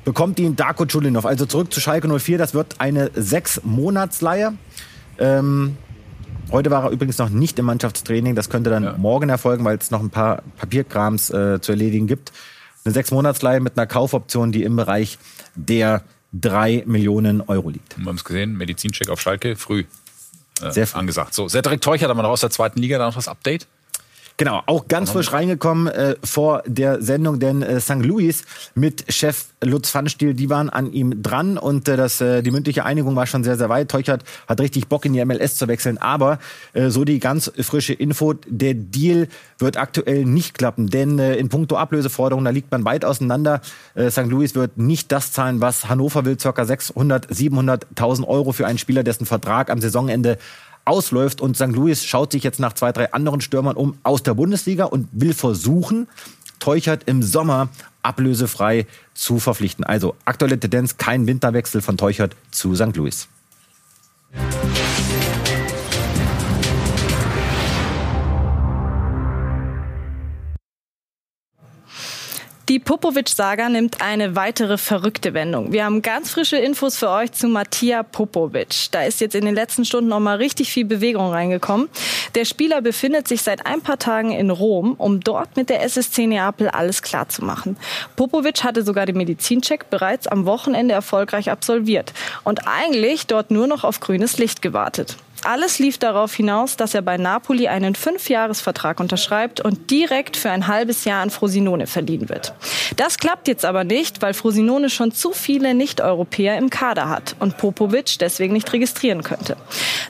bekommt 0.03 0.39
ihn. 0.39 0.55
Darko 0.55 0.85
Chulinov. 0.85 1.25
Also 1.25 1.45
zurück 1.45 1.73
zu 1.73 1.79
Schalke 1.79 2.07
04. 2.07 2.37
Das 2.37 2.53
wird 2.53 2.79
eine 2.79 3.11
Sechs-Monats-Leihe. 3.15 4.53
Ähm, 5.19 5.77
Heute 6.51 6.69
war 6.69 6.83
er 6.83 6.89
übrigens 6.91 7.17
noch 7.17 7.29
nicht 7.29 7.57
im 7.57 7.65
Mannschaftstraining. 7.65 8.35
Das 8.35 8.49
könnte 8.49 8.69
dann 8.69 8.83
ja. 8.83 8.95
morgen 8.97 9.29
erfolgen, 9.29 9.65
weil 9.65 9.77
es 9.77 9.91
noch 9.91 10.01
ein 10.01 10.09
paar 10.09 10.43
Papierkrams 10.57 11.31
äh, 11.31 11.59
zu 11.61 11.71
erledigen 11.71 12.05
gibt. 12.05 12.31
Eine 12.85 12.93
Sechs-Monats-Leihe 12.93 13.59
mit 13.59 13.77
einer 13.77 13.87
Kaufoption, 13.87 14.51
die 14.51 14.63
im 14.63 14.75
Bereich 14.75 15.17
der 15.55 16.03
drei 16.33 16.83
Millionen 16.85 17.41
Euro 17.41 17.69
liegt. 17.69 17.97
Wir 17.97 18.05
haben 18.05 18.15
es 18.15 18.23
gesehen, 18.23 18.57
Medizincheck 18.57 19.09
auf 19.09 19.21
Schalke, 19.21 19.55
früh, 19.55 19.85
äh, 20.61 20.71
Sehr 20.71 20.85
früh. 20.85 20.99
angesagt. 20.99 21.33
So, 21.33 21.47
Cedric 21.47 21.81
Teuchert 21.81 22.09
haben 22.09 22.17
wir 22.17 22.23
noch 22.23 22.29
aus 22.29 22.41
der 22.41 22.49
zweiten 22.49 22.79
Liga, 22.79 22.97
da 22.97 23.05
noch 23.05 23.15
das 23.15 23.27
Update? 23.27 23.67
Genau, 24.37 24.63
auch 24.65 24.87
ganz 24.87 25.11
frisch 25.11 25.31
reingekommen 25.31 25.87
äh, 25.87 26.15
vor 26.23 26.63
der 26.65 27.03
Sendung, 27.03 27.39
denn 27.39 27.61
äh, 27.61 27.79
St. 27.79 28.03
Louis 28.03 28.43
mit 28.73 29.05
Chef 29.13 29.45
Lutz 29.63 29.91
Pfannstiel, 29.91 30.33
die 30.33 30.49
waren 30.49 30.71
an 30.71 30.91
ihm 30.91 31.21
dran 31.21 31.57
und 31.57 31.87
äh, 31.87 31.97
das, 31.97 32.19
äh, 32.19 32.41
die 32.41 32.49
mündliche 32.49 32.83
Einigung 32.83 33.15
war 33.15 33.27
schon 33.27 33.43
sehr, 33.43 33.57
sehr 33.57 33.69
weit. 33.69 33.91
Teuchert 33.91 34.23
hat 34.47 34.59
richtig 34.59 34.87
Bock 34.87 35.05
in 35.05 35.13
die 35.13 35.23
MLS 35.23 35.55
zu 35.55 35.67
wechseln, 35.67 35.99
aber 35.99 36.39
äh, 36.73 36.89
so 36.89 37.05
die 37.05 37.19
ganz 37.19 37.51
frische 37.59 37.93
Info, 37.93 38.33
der 38.47 38.73
Deal 38.73 39.27
wird 39.59 39.77
aktuell 39.77 40.25
nicht 40.25 40.57
klappen, 40.57 40.87
denn 40.87 41.19
äh, 41.19 41.35
in 41.35 41.49
puncto 41.49 41.77
Ablöseforderungen, 41.77 42.45
da 42.45 42.51
liegt 42.51 42.71
man 42.71 42.85
weit 42.85 43.05
auseinander. 43.05 43.61
Äh, 43.93 44.09
St. 44.09 44.25
Louis 44.25 44.55
wird 44.55 44.77
nicht 44.77 45.11
das 45.11 45.31
zahlen, 45.31 45.61
was 45.61 45.89
Hannover 45.89 46.25
will, 46.25 46.37
ca. 46.37 46.65
600, 46.65 47.27
700.000 47.27 48.27
Euro 48.27 48.51
für 48.51 48.65
einen 48.65 48.79
Spieler, 48.79 49.03
dessen 49.03 49.27
Vertrag 49.27 49.69
am 49.69 49.79
Saisonende 49.79 50.39
ausläuft. 50.85 51.41
Und 51.41 51.55
St. 51.55 51.67
Louis 51.67 52.03
schaut 52.05 52.31
sich 52.31 52.43
jetzt 52.43 52.59
nach 52.59 52.73
zwei, 52.73 52.91
drei 52.91 53.11
anderen 53.13 53.41
Stürmern 53.41 53.75
um 53.75 53.97
aus 54.03 54.23
der 54.23 54.33
Bundesliga 54.33 54.85
und 54.85 55.07
will 55.11 55.33
versuchen, 55.33 56.07
Teuchert 56.59 57.03
im 57.07 57.21
Sommer 57.23 57.67
ablösefrei 58.03 58.87
zu 59.13 59.39
verpflichten. 59.39 59.83
Also 59.83 60.15
aktuelle 60.23 60.57
Tendenz, 60.57 60.95
kein 60.97 61.27
Winterwechsel 61.27 61.81
von 61.81 61.97
Teuchert 61.97 62.37
zu 62.51 62.73
St. 62.73 62.95
Louis. 62.95 63.27
Die 72.69 72.79
Popovic-Saga 72.79 73.67
nimmt 73.67 73.99
eine 73.99 74.37
weitere 74.37 74.77
verrückte 74.77 75.33
Wendung. 75.33 75.73
Wir 75.73 75.83
haben 75.83 76.01
ganz 76.01 76.31
frische 76.31 76.55
Infos 76.55 76.95
für 76.95 77.09
euch 77.09 77.33
zu 77.33 77.49
Mattia 77.49 78.03
Popovic. 78.03 78.89
Da 78.91 79.03
ist 79.03 79.19
jetzt 79.19 79.35
in 79.35 79.43
den 79.43 79.53
letzten 79.53 79.83
Stunden 79.83 80.09
noch 80.09 80.21
mal 80.21 80.37
richtig 80.37 80.71
viel 80.71 80.85
Bewegung 80.85 81.29
reingekommen. 81.29 81.89
Der 82.35 82.45
Spieler 82.45 82.81
befindet 82.81 83.27
sich 83.27 83.41
seit 83.41 83.65
ein 83.65 83.81
paar 83.81 83.99
Tagen 83.99 84.31
in 84.31 84.49
Rom, 84.49 84.93
um 84.93 85.19
dort 85.19 85.57
mit 85.57 85.69
der 85.69 85.83
SSC 85.83 86.25
Neapel 86.25 86.69
alles 86.69 87.01
klar 87.01 87.27
zu 87.27 87.43
machen. 87.43 87.75
Popovic 88.15 88.63
hatte 88.63 88.83
sogar 88.83 89.05
den 89.07 89.17
Medizincheck 89.17 89.89
bereits 89.89 90.27
am 90.27 90.45
Wochenende 90.45 90.93
erfolgreich 90.93 91.51
absolviert 91.51 92.13
und 92.45 92.65
eigentlich 92.65 93.27
dort 93.27 93.51
nur 93.51 93.67
noch 93.67 93.83
auf 93.83 93.99
grünes 93.99 94.37
Licht 94.37 94.61
gewartet. 94.61 95.17
Alles 95.45 95.77
lief 95.77 95.97
darauf 95.97 96.33
hinaus, 96.33 96.77
dass 96.77 96.93
er 96.93 97.01
bei 97.01 97.17
Napoli 97.17 97.67
einen 97.67 97.95
Fünfjahresvertrag 97.95 98.99
unterschreibt 99.01 99.59
und 99.59 99.91
direkt 99.91 100.37
für 100.37 100.49
ein 100.49 100.67
halbes 100.67 101.03
Jahr 101.03 101.21
an 101.21 101.31
Frosinone 101.31 101.85
verliehen 101.85 102.29
wird. 102.29 102.53
Das 102.95 103.17
klappt 103.17 103.47
jetzt 103.49 103.65
aber 103.65 103.83
nicht, 103.83 104.21
weil 104.21 104.33
Frosinone 104.33 104.89
schon 104.89 105.11
zu 105.11 105.33
viele 105.33 105.73
Nicht-Europäer 105.73 106.57
im 106.57 106.69
Kader 106.69 107.09
hat 107.09 107.35
und 107.39 107.57
Popovic 107.57 108.19
deswegen 108.19 108.53
nicht 108.53 108.71
registrieren 108.71 109.23
könnte. 109.23 109.57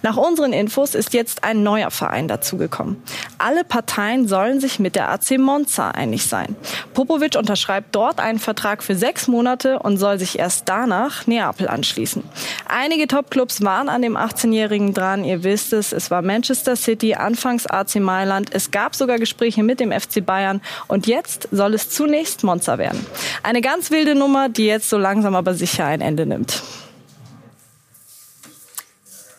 Nach 0.03 0.17
unseren 0.17 0.53
Infos 0.53 0.93
ist 0.93 1.13
jetzt 1.13 1.43
ein 1.43 1.63
neuer 1.63 1.89
Verein 1.89 2.27
dazugekommen. 2.27 3.01
Alle 3.37 3.63
Parteien 3.63 4.27
sollen 4.27 4.59
sich 4.59 4.79
mit 4.79 4.95
der 4.95 5.09
AC 5.09 5.39
Monza 5.39 5.89
einig 5.91 6.25
sein. 6.25 6.55
Popovic 6.93 7.35
unterschreibt 7.37 7.95
dort 7.95 8.19
einen 8.19 8.39
Vertrag 8.39 8.83
für 8.83 8.95
sechs 8.95 9.27
Monate 9.27 9.79
und 9.79 9.97
soll 9.97 10.19
sich 10.19 10.37
erst 10.37 10.69
danach 10.69 11.25
Neapel 11.25 11.67
anschließen. 11.67 12.23
Einige 12.67 13.07
Topclubs 13.07 13.63
waren 13.63 13.89
an 13.89 14.01
dem 14.01 14.17
18-Jährigen 14.17 14.93
dran, 14.93 15.22
Ihr 15.23 15.43
wisst 15.43 15.73
es, 15.73 15.91
es 15.91 16.11
war 16.11 16.21
Manchester 16.21 16.75
City, 16.75 17.15
anfangs 17.15 17.65
AC 17.65 17.95
Mailand. 17.95 18.53
Es 18.53 18.71
gab 18.71 18.95
sogar 18.95 19.19
Gespräche 19.19 19.63
mit 19.63 19.79
dem 19.79 19.91
FC 19.91 20.25
Bayern. 20.25 20.61
Und 20.87 21.07
jetzt 21.07 21.47
soll 21.51 21.73
es 21.73 21.89
zunächst 21.89 22.43
Monza 22.43 22.77
werden. 22.77 23.05
Eine 23.43 23.61
ganz 23.61 23.91
wilde 23.91 24.15
Nummer, 24.15 24.49
die 24.49 24.65
jetzt 24.65 24.89
so 24.89 24.97
langsam 24.97 25.35
aber 25.35 25.53
sicher 25.53 25.85
ein 25.85 26.01
Ende 26.01 26.25
nimmt. 26.25 26.63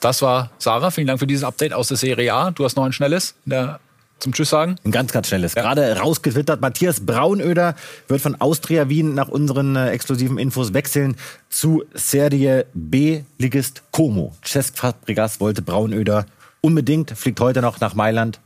Das 0.01 0.21
war 0.21 0.51
Sarah. 0.59 0.91
Vielen 0.91 1.07
Dank 1.07 1.19
für 1.19 1.27
dieses 1.27 1.45
Update 1.45 1.73
aus 1.73 1.89
der 1.89 1.97
Serie 1.97 2.35
A. 2.35 2.51
Du 2.51 2.65
hast 2.65 2.77
noch 2.77 2.85
ein 2.85 2.93
schnelles 2.93 3.35
in 3.47 3.51
der 3.51 3.81
zum 4.19 4.33
Tschüss 4.33 4.51
sagen? 4.51 4.77
Ein 4.85 4.93
ganz, 4.93 5.13
ganz 5.13 5.29
schnelles. 5.29 5.55
Ja. 5.55 5.63
Gerade 5.63 5.99
rausgetwittert, 5.99 6.61
Matthias 6.61 7.05
Braunöder 7.05 7.75
wird 8.09 8.21
von 8.21 8.41
Austria 8.41 8.89
Wien 8.89 9.15
nach 9.15 9.29
unseren 9.29 9.77
äh, 9.77 9.91
exklusiven 9.91 10.39
Infos 10.39 10.73
wechseln 10.73 11.17
zu 11.51 11.85
Serie 11.93 12.67
B-Ligist 12.75 13.83
Como. 13.91 14.33
Cesc 14.45 14.79
Fabregas 14.79 15.41
wollte 15.41 15.63
Braunöder 15.63 16.27
unbedingt, 16.61 17.11
fliegt 17.11 17.41
heute 17.41 17.61
noch 17.61 17.81
nach 17.81 17.95
Mailand. 17.95 18.41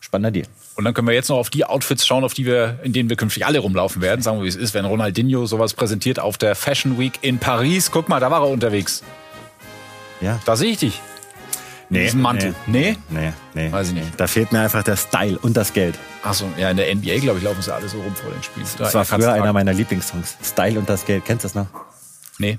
Spannender 0.00 0.30
Deal. 0.30 0.46
Und 0.76 0.84
dann 0.84 0.94
können 0.94 1.08
wir 1.08 1.14
jetzt 1.14 1.28
noch 1.28 1.36
auf 1.36 1.50
die 1.50 1.66
Outfits 1.66 2.06
schauen, 2.06 2.24
auf 2.24 2.32
die 2.32 2.46
wir, 2.46 2.78
in 2.82 2.94
denen 2.94 3.10
wir 3.10 3.16
künftig 3.16 3.44
alle 3.44 3.58
rumlaufen 3.58 4.00
werden. 4.00 4.22
Sagen 4.22 4.38
wir, 4.38 4.44
wie 4.44 4.48
es 4.48 4.56
ist, 4.56 4.72
wenn 4.72 4.86
Ronaldinho 4.86 5.44
sowas 5.44 5.74
präsentiert 5.74 6.18
auf 6.18 6.38
der 6.38 6.54
Fashion 6.54 6.98
Week 6.98 7.18
in 7.20 7.38
Paris. 7.38 7.90
Guck 7.90 8.08
mal, 8.08 8.18
da 8.18 8.30
war 8.30 8.40
er 8.40 8.48
unterwegs. 8.48 9.02
Ja. 10.22 10.40
Da 10.46 10.56
sehe 10.56 10.70
ich 10.70 10.78
dich. 10.78 11.00
Nee, 11.90 12.04
diesen 12.04 12.22
Mantel. 12.22 12.54
Nee? 12.66 12.96
Nee, 13.08 13.32
nee. 13.54 13.72
Weiß 13.72 13.88
ich 13.88 13.94
nicht. 13.94 14.08
Da 14.16 14.28
fehlt 14.28 14.52
mir 14.52 14.60
einfach 14.60 14.84
der 14.84 14.96
Style 14.96 15.38
und 15.40 15.56
das 15.56 15.72
Geld. 15.72 15.98
Achso, 16.22 16.48
ja, 16.56 16.70
in 16.70 16.76
der 16.76 16.94
NBA, 16.94 17.18
glaube 17.18 17.38
ich, 17.38 17.44
laufen 17.44 17.60
sie 17.60 17.74
alle 17.74 17.88
so 17.88 18.00
rum 18.00 18.14
vor 18.14 18.30
den 18.30 18.42
Spielen. 18.42 18.66
Das 18.78 18.94
war 18.94 19.04
früher 19.04 19.32
einer 19.32 19.52
meiner 19.52 19.72
Lieblingssongs. 19.72 20.36
Style 20.42 20.78
und 20.78 20.88
das 20.88 21.04
Geld. 21.04 21.24
Kennst 21.24 21.44
du 21.44 21.48
das 21.48 21.54
noch? 21.56 21.66
Nee. 22.38 22.58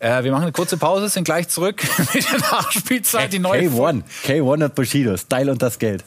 Äh, 0.00 0.22
wir 0.22 0.30
machen 0.32 0.42
eine 0.42 0.52
kurze 0.52 0.76
Pause, 0.76 1.08
sind 1.08 1.24
gleich 1.24 1.48
zurück 1.48 1.82
mit 2.14 2.30
der 2.30 2.38
Nachspielzeit. 2.38 3.32
Die 3.32 3.38
neue 3.38 3.68
K1. 3.68 4.02
K1 4.26 4.64
und 4.64 4.74
Bushido. 4.74 5.16
Style 5.16 5.50
und 5.50 5.62
das 5.62 5.78
Geld. 5.78 6.04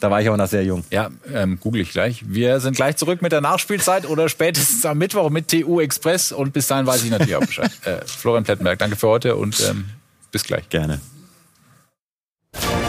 Da 0.00 0.10
war 0.10 0.22
ich 0.22 0.28
auch 0.28 0.36
noch 0.36 0.46
sehr 0.46 0.64
jung. 0.64 0.84
Ja, 0.90 1.10
ähm, 1.32 1.58
google 1.60 1.82
ich 1.82 1.90
gleich. 1.90 2.22
Wir 2.26 2.60
sind 2.60 2.76
gleich 2.76 2.96
zurück 2.96 3.20
mit 3.20 3.32
der 3.32 3.40
Nachspielzeit 3.40 4.06
oder 4.08 4.28
spätestens 4.28 4.86
am 4.86 4.96
Mittwoch 4.96 5.28
mit 5.28 5.48
TU 5.48 5.80
Express. 5.80 6.32
Und 6.32 6.52
bis 6.52 6.68
dahin 6.68 6.86
weiß 6.86 7.04
ich 7.04 7.10
natürlich 7.10 7.36
auch 7.36 7.44
Bescheid. 7.44 7.70
äh, 7.84 7.98
Florian 8.06 8.44
Plettenberg, 8.44 8.78
danke 8.78 8.96
für 8.96 9.08
heute 9.08 9.36
und 9.36 9.60
ähm, 9.68 9.86
bis 10.30 10.44
gleich. 10.44 10.68
Gerne. 10.68 11.00
you 12.54 12.87